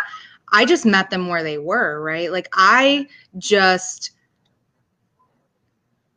I 0.53 0.65
just 0.65 0.87
met 0.87 1.11
them 1.11 1.27
where 1.27 1.43
they 1.43 1.59
were, 1.59 2.01
right? 2.01 2.31
Like 2.31 2.49
I 2.53 3.09
just 3.37 4.13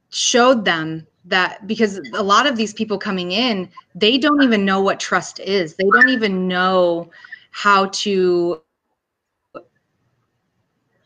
showed 0.09 0.65
them 0.65 1.05
that 1.25 1.65
because 1.67 1.99
a 2.13 2.23
lot 2.23 2.47
of 2.47 2.55
these 2.55 2.73
people 2.73 2.97
coming 2.97 3.31
in 3.31 3.69
they 3.95 4.17
don't 4.17 4.41
even 4.41 4.65
know 4.65 4.81
what 4.81 4.99
trust 4.99 5.39
is. 5.39 5.75
They 5.75 5.87
don't 5.93 6.09
even 6.09 6.47
know 6.47 7.09
how 7.51 7.87
to 7.87 8.61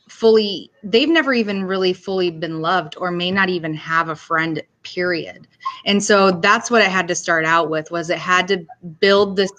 fully 0.07 0.71
they've 0.83 1.09
never 1.09 1.33
even 1.33 1.63
really 1.63 1.91
fully 1.91 2.29
been 2.29 2.61
loved 2.61 2.95
or 2.97 3.11
may 3.11 3.31
not 3.31 3.49
even 3.49 3.73
have 3.73 4.09
a 4.09 4.15
friend 4.15 4.61
period. 4.83 5.47
And 5.85 6.01
so 6.03 6.31
that's 6.31 6.69
what 6.69 6.81
i 6.81 6.87
had 6.87 7.07
to 7.07 7.15
start 7.15 7.45
out 7.45 7.69
with 7.69 7.91
was 7.91 8.09
it 8.09 8.17
had 8.17 8.47
to 8.49 8.65
build 8.99 9.35
this 9.35 9.51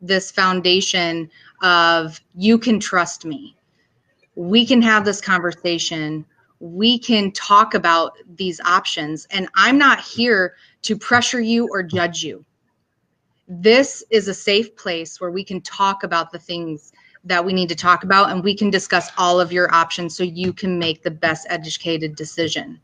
this 0.00 0.30
foundation 0.30 1.30
of 1.62 2.20
you 2.34 2.58
can 2.58 2.78
trust 2.78 3.24
me. 3.24 3.56
We 4.34 4.66
can 4.66 4.82
have 4.82 5.04
this 5.04 5.20
conversation 5.20 6.24
we 6.62 6.96
can 6.96 7.32
talk 7.32 7.74
about 7.74 8.12
these 8.36 8.60
options. 8.60 9.26
And 9.32 9.48
I'm 9.56 9.76
not 9.76 10.00
here 10.00 10.54
to 10.82 10.96
pressure 10.96 11.40
you 11.40 11.68
or 11.72 11.82
judge 11.82 12.22
you. 12.22 12.44
This 13.48 14.04
is 14.10 14.28
a 14.28 14.34
safe 14.34 14.74
place 14.76 15.20
where 15.20 15.32
we 15.32 15.42
can 15.42 15.60
talk 15.62 16.04
about 16.04 16.30
the 16.30 16.38
things 16.38 16.92
that 17.24 17.44
we 17.44 17.52
need 17.52 17.68
to 17.68 17.74
talk 17.74 18.04
about 18.04 18.30
and 18.30 18.44
we 18.44 18.54
can 18.54 18.70
discuss 18.70 19.10
all 19.18 19.40
of 19.40 19.52
your 19.52 19.74
options 19.74 20.16
so 20.16 20.22
you 20.22 20.52
can 20.52 20.78
make 20.78 21.02
the 21.02 21.10
best 21.10 21.48
educated 21.50 22.14
decision. 22.14 22.80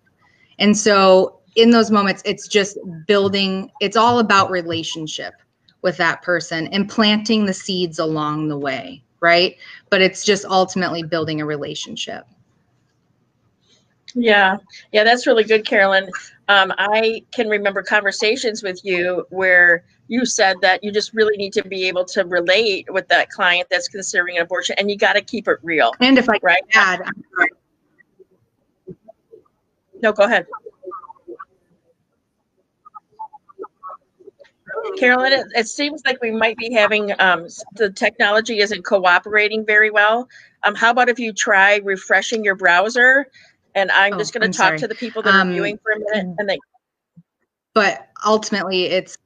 And 0.58 0.76
so 0.76 1.38
in 1.54 1.70
those 1.70 1.92
moments, 1.92 2.22
it's 2.24 2.48
just 2.48 2.78
building, 3.06 3.70
it's 3.80 3.96
all 3.96 4.18
about 4.18 4.50
relationship 4.50 5.34
with 5.82 5.96
that 5.98 6.22
person 6.22 6.66
and 6.68 6.88
planting 6.88 7.46
the 7.46 7.54
seeds 7.54 8.00
along 8.00 8.48
the 8.48 8.58
way, 8.58 9.04
right? 9.20 9.56
But 9.88 10.02
it's 10.02 10.24
just 10.24 10.44
ultimately 10.46 11.04
building 11.04 11.40
a 11.40 11.46
relationship. 11.46 12.26
Yeah, 14.14 14.56
yeah, 14.92 15.04
that's 15.04 15.26
really 15.26 15.44
good, 15.44 15.66
Carolyn. 15.66 16.10
Um, 16.48 16.72
I 16.78 17.22
can 17.30 17.48
remember 17.48 17.82
conversations 17.82 18.62
with 18.62 18.84
you 18.84 19.26
where 19.30 19.84
you 20.08 20.24
said 20.24 20.56
that 20.62 20.82
you 20.82 20.90
just 20.90 21.12
really 21.12 21.36
need 21.36 21.52
to 21.52 21.62
be 21.62 21.86
able 21.86 22.04
to 22.06 22.24
relate 22.24 22.90
with 22.90 23.06
that 23.08 23.28
client 23.30 23.68
that's 23.70 23.88
considering 23.88 24.36
an 24.36 24.42
abortion, 24.42 24.74
and 24.78 24.90
you 24.90 24.96
got 24.96 25.12
to 25.12 25.20
keep 25.20 25.46
it 25.46 25.58
real. 25.62 25.92
And 26.00 26.16
if 26.18 26.28
I 26.28 26.38
right? 26.42 26.62
add, 26.74 27.02
no, 30.02 30.12
go 30.12 30.24
ahead. 30.24 30.46
Carolyn, 34.96 35.32
it, 35.32 35.46
it, 35.54 35.68
seems 35.68 36.02
like 36.04 36.20
we 36.22 36.30
might 36.30 36.56
be 36.56 36.72
having 36.72 37.12
um, 37.20 37.46
the 37.74 37.90
technology 37.90 38.60
isn't 38.60 38.84
cooperating 38.84 39.66
very 39.66 39.90
well. 39.90 40.28
Um, 40.64 40.74
how 40.74 40.90
about 40.90 41.08
if 41.08 41.18
you 41.18 41.32
try 41.32 41.80
refreshing 41.84 42.44
your 42.44 42.54
browser 42.54 43.26
and 43.78 43.90
I'm 43.90 44.14
oh, 44.14 44.18
just 44.18 44.34
going 44.34 44.50
to 44.50 44.56
talk 44.56 44.68
sorry. 44.68 44.78
to 44.80 44.88
the 44.88 44.94
people 44.94 45.22
that 45.22 45.34
um, 45.34 45.48
are 45.48 45.52
viewing 45.52 45.78
for 45.78 45.92
a 45.92 45.98
minute, 45.98 46.36
and 46.38 46.48
then. 46.48 46.58
But 47.74 48.08
ultimately, 48.26 48.86
it's. 48.86 49.16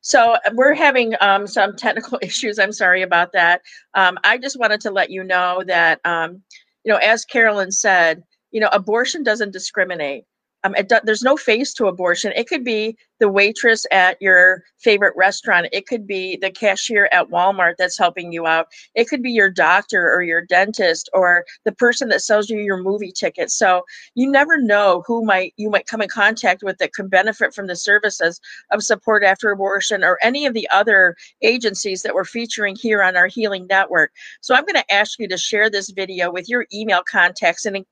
So 0.00 0.36
we're 0.54 0.74
having 0.74 1.14
um, 1.20 1.46
some 1.46 1.76
technical 1.76 2.18
issues. 2.22 2.58
I'm 2.58 2.72
sorry 2.72 3.02
about 3.02 3.32
that. 3.32 3.62
Um, 3.94 4.18
I 4.24 4.38
just 4.38 4.58
wanted 4.58 4.80
to 4.82 4.90
let 4.90 5.10
you 5.10 5.22
know 5.22 5.62
that, 5.66 6.00
um, 6.04 6.42
you 6.84 6.92
know, 6.92 6.98
as 6.98 7.24
Carolyn 7.24 7.72
said, 7.72 8.22
you 8.50 8.60
know, 8.60 8.70
abortion 8.72 9.22
doesn't 9.22 9.52
discriminate. 9.52 10.24
Um, 10.64 10.74
it 10.76 10.88
do, 10.88 10.96
there's 11.04 11.22
no 11.22 11.36
face 11.36 11.74
to 11.74 11.86
abortion. 11.86 12.32
It 12.34 12.48
could 12.48 12.64
be 12.64 12.96
the 13.20 13.28
waitress 13.28 13.86
at 13.90 14.20
your 14.20 14.62
favorite 14.78 15.14
restaurant. 15.16 15.68
It 15.72 15.86
could 15.86 16.06
be 16.06 16.36
the 16.36 16.50
cashier 16.50 17.08
at 17.12 17.28
Walmart 17.28 17.74
that's 17.78 17.98
helping 17.98 18.32
you 18.32 18.46
out. 18.46 18.68
It 18.94 19.08
could 19.08 19.22
be 19.22 19.32
your 19.32 19.50
doctor 19.50 20.12
or 20.12 20.22
your 20.22 20.44
dentist 20.44 21.10
or 21.12 21.44
the 21.64 21.72
person 21.72 22.08
that 22.10 22.22
sells 22.22 22.48
you 22.48 22.58
your 22.58 22.82
movie 22.82 23.12
ticket. 23.12 23.50
So 23.50 23.84
you 24.14 24.30
never 24.30 24.60
know 24.60 25.02
who 25.06 25.24
might 25.24 25.54
you 25.56 25.70
might 25.70 25.86
come 25.86 26.00
in 26.00 26.08
contact 26.08 26.62
with 26.62 26.78
that 26.78 26.92
could 26.92 27.10
benefit 27.10 27.54
from 27.54 27.66
the 27.66 27.76
services 27.76 28.40
of 28.70 28.82
support 28.82 29.24
after 29.24 29.50
abortion 29.50 30.04
or 30.04 30.18
any 30.22 30.46
of 30.46 30.54
the 30.54 30.68
other 30.70 31.16
agencies 31.42 32.02
that 32.02 32.14
we're 32.14 32.24
featuring 32.24 32.76
here 32.76 33.02
on 33.02 33.16
our 33.16 33.26
healing 33.26 33.66
network. 33.68 34.12
So 34.40 34.54
I'm 34.54 34.64
going 34.64 34.74
to 34.74 34.92
ask 34.92 35.18
you 35.18 35.28
to 35.28 35.38
share 35.38 35.70
this 35.70 35.90
video 35.90 36.30
with 36.30 36.48
your 36.48 36.66
email 36.72 37.02
contacts 37.10 37.66
and 37.66 37.84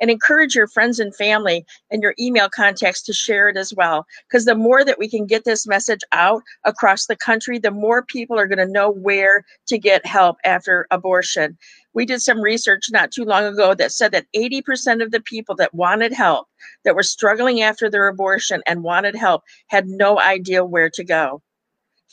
and 0.00 0.10
encourage 0.10 0.54
your 0.54 0.68
friends 0.68 1.00
and 1.00 1.14
family 1.14 1.64
and 1.90 2.02
your 2.02 2.14
email 2.18 2.48
contacts 2.48 3.02
to 3.02 3.12
share 3.12 3.48
it 3.48 3.56
as 3.56 3.74
well 3.74 4.06
because 4.28 4.44
the 4.44 4.54
more 4.54 4.71
more 4.72 4.84
that 4.86 4.98
we 4.98 5.06
can 5.06 5.26
get 5.26 5.44
this 5.44 5.66
message 5.66 6.00
out 6.12 6.42
across 6.64 7.04
the 7.04 7.14
country, 7.14 7.58
the 7.58 7.70
more 7.70 8.02
people 8.02 8.38
are 8.38 8.46
going 8.46 8.66
to 8.66 8.72
know 8.72 8.88
where 8.90 9.44
to 9.66 9.76
get 9.76 10.06
help 10.06 10.38
after 10.44 10.86
abortion. 10.90 11.58
we 11.92 12.06
did 12.06 12.22
some 12.22 12.40
research 12.40 12.86
not 12.90 13.12
too 13.12 13.26
long 13.26 13.44
ago 13.44 13.74
that 13.74 13.92
said 13.92 14.12
that 14.12 14.24
80% 14.34 15.02
of 15.02 15.10
the 15.10 15.20
people 15.20 15.54
that 15.56 15.74
wanted 15.74 16.14
help, 16.14 16.48
that 16.86 16.94
were 16.94 17.02
struggling 17.02 17.60
after 17.60 17.90
their 17.90 18.08
abortion 18.08 18.62
and 18.66 18.82
wanted 18.82 19.14
help, 19.14 19.42
had 19.66 19.86
no 19.86 20.18
idea 20.18 20.64
where 20.64 20.88
to 20.88 21.04
go. 21.04 21.42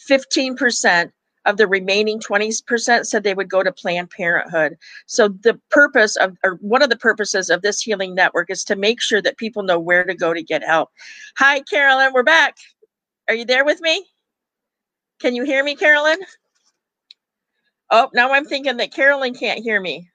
15% 0.10 1.12
of 1.50 1.58
the 1.58 1.68
remaining 1.68 2.20
20% 2.20 3.06
said 3.06 3.24
they 3.24 3.34
would 3.34 3.50
go 3.50 3.64
to 3.64 3.72
Planned 3.72 4.12
Parenthood. 4.12 4.78
So 5.08 5.30
the 5.30 5.60
purpose 5.72 6.16
of, 6.16 6.38
or 6.44 6.56
one 6.62 6.84
of 6.84 6.90
the 6.90 6.98
purposes 6.98 7.50
of 7.50 7.62
this 7.62 7.82
healing 7.82 8.14
network 8.14 8.50
is 8.50 8.64
to 8.66 8.76
make 8.76 9.02
sure 9.02 9.22
that 9.22 9.38
people 9.38 9.64
know 9.64 9.80
where 9.80 10.04
to 10.04 10.14
go 10.14 10.34
to 10.34 10.44
get 10.44 10.64
help. 10.64 10.92
Hi, 11.38 11.62
Carolyn, 11.62 12.14
we're 12.14 12.24
back. 12.24 12.58
Are 13.28 13.36
you 13.36 13.46
there 13.46 13.66
with 13.66 13.82
me? 13.82 14.06
Can 15.20 15.36
you 15.36 15.44
hear 15.44 15.64
me, 15.64 15.76
Carolyn? 15.76 16.20
Oh, 17.90 18.10
now 18.14 18.32
I'm 18.32 18.46
thinking 18.46 18.78
that 18.78 18.94
Carolyn 18.94 19.34
can't 19.34 19.64
hear 19.64 19.82
me. 19.82 20.08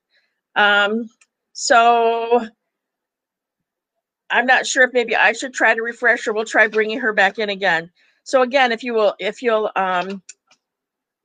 Um, 0.55 1.11
so 1.53 2.47
I'm 4.31 4.47
not 4.47 4.67
sure 4.67 4.85
if 4.85 4.93
maybe 4.93 5.17
I 5.17 5.33
should 5.33 5.53
try 5.53 5.75
to 5.75 5.83
refresh 5.83 6.27
or 6.27 6.33
we'll 6.33 6.45
try 6.45 6.69
bringing 6.69 7.01
her 7.01 7.13
back 7.13 7.39
in 7.39 7.51
again. 7.51 7.91
So 8.23 8.43
again, 8.43 8.73
if 8.73 8.83
you 8.83 8.95
will, 8.95 9.15
if 9.19 9.43
you'll 9.43 9.71
um, 9.77 10.23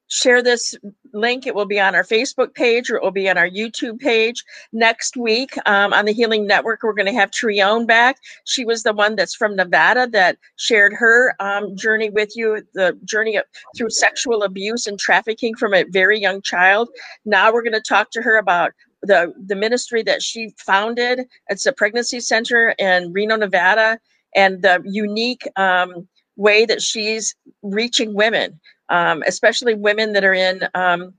share 0.10 0.44
this 0.44 0.76
link. 1.14 1.48
It 1.48 1.56
will 1.56 1.66
be 1.66 1.80
on 1.80 1.96
our 1.96 2.04
Facebook 2.04 2.54
page 2.54 2.90
or 2.90 2.98
it 2.98 3.04
will 3.04 3.12
be 3.12 3.30
on 3.30 3.38
our 3.38 3.50
YouTube 3.50 4.00
page. 4.00 4.44
Next 4.74 5.16
week 5.16 5.56
um, 5.66 5.94
on 5.94 6.06
the 6.06 6.12
Healing 6.12 6.46
Network, 6.46 6.84
we're 6.84 6.94
going 6.94 7.06
to 7.06 7.20
have 7.20 7.32
Trione 7.32 7.86
back. 7.86 8.18
She 8.44 8.66
was 8.66 8.84
the 8.84 8.94
one 8.94 9.16
that's 9.16 9.36
from 9.36 9.56
Nevada 9.56 10.08
that 10.08 10.38
shared 10.58 10.94
her 10.94 11.36
um, 11.40 11.76
journey 11.76 12.10
with 12.10 12.36
you, 12.36 12.64
the 12.74 12.98
journey 13.06 13.38
of, 13.38 13.46
through 13.78 13.92
sexual 13.92 14.44
abuse 14.44 14.88
and 14.88 15.00
trafficking 15.00 15.56
from 15.56 15.74
a 15.74 15.86
very 15.90 16.20
young 16.20 16.42
child. 16.42 16.90
Now 17.26 17.54
we're 17.54 17.64
going 17.64 17.74
to 17.74 17.82
talk 17.82 18.12
to 18.12 18.22
her 18.22 18.38
about 18.38 18.72
the, 19.02 19.34
the 19.46 19.56
ministry 19.56 20.04
that 20.04 20.22
she 20.22 20.54
founded. 20.58 21.22
It's 21.48 21.66
a 21.66 21.72
pregnancy 21.72 22.20
center 22.20 22.76
in 22.80 23.14
Reno, 23.14 23.38
Nevada, 23.38 24.00
and 24.36 24.62
the 24.62 24.82
unique 24.86 25.48
um, 25.56 26.08
way 26.36 26.66
that 26.66 26.82
she's 26.82 27.36
reaching 27.62 28.14
women 28.14 28.60
um, 28.90 29.24
especially 29.28 29.76
women 29.76 30.14
that 30.14 30.24
are 30.24 30.34
in 30.34 30.68
um, 30.76 31.14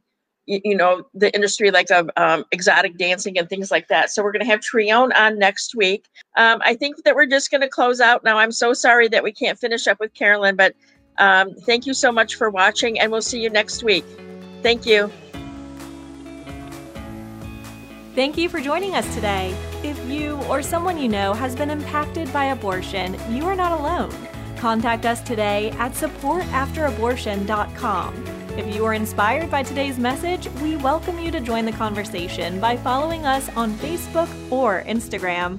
you, 0.46 0.60
you, 0.64 0.76
know 0.76 1.04
the 1.14 1.32
industry 1.34 1.70
like 1.70 1.90
of 1.90 2.10
um, 2.16 2.44
exotic 2.52 2.96
dancing 2.98 3.38
and 3.38 3.48
things 3.48 3.70
like 3.70 3.88
that. 3.88 4.10
So 4.10 4.22
we're 4.22 4.32
going 4.32 4.44
to 4.44 4.50
have 4.50 4.60
trione 4.60 5.12
on 5.16 5.38
next 5.38 5.74
week. 5.74 6.06
Um, 6.36 6.60
i 6.64 6.74
think 6.74 7.04
that 7.04 7.14
we're 7.14 7.26
just 7.26 7.50
going 7.50 7.60
to 7.62 7.68
close 7.68 8.00
out. 8.00 8.24
Now 8.24 8.38
i'm 8.38 8.52
so 8.52 8.72
sorry 8.72 9.08
that 9.08 9.22
we 9.22 9.32
can't 9.32 9.58
finish 9.58 9.86
up 9.86 9.98
with 10.00 10.14
carolyn 10.14 10.56
but 10.56 10.74
um, 11.20 11.54
thank 11.66 11.86
you 11.86 11.94
so 11.94 12.10
much 12.10 12.36
for 12.36 12.50
watching 12.50 12.98
and 12.98 13.12
we'll 13.12 13.22
see 13.22 13.40
you 13.40 13.50
next 13.50 13.82
week. 13.84 14.04
Thank 14.62 14.86
you. 14.86 15.10
Thank 18.14 18.36
you 18.36 18.48
for 18.48 18.60
joining 18.60 18.94
us 18.94 19.14
today. 19.14 19.54
If 19.84 19.98
you 20.10 20.36
or 20.48 20.62
someone 20.62 20.98
you 20.98 21.08
know 21.08 21.32
has 21.34 21.54
been 21.54 21.70
impacted 21.70 22.32
by 22.32 22.46
abortion, 22.46 23.16
you 23.30 23.46
are 23.46 23.54
not 23.54 23.78
alone. 23.78 24.10
Contact 24.60 25.06
us 25.06 25.22
today 25.22 25.70
at 25.78 25.92
supportafterabortion.com. 25.92 28.26
If 28.58 28.74
you 28.74 28.84
are 28.84 28.92
inspired 28.92 29.50
by 29.50 29.62
today's 29.62 29.98
message, 29.98 30.50
we 30.60 30.76
welcome 30.76 31.18
you 31.18 31.30
to 31.30 31.40
join 31.40 31.64
the 31.64 31.72
conversation 31.72 32.60
by 32.60 32.76
following 32.76 33.24
us 33.24 33.48
on 33.56 33.72
Facebook 33.74 34.28
or 34.52 34.82
Instagram. 34.82 35.58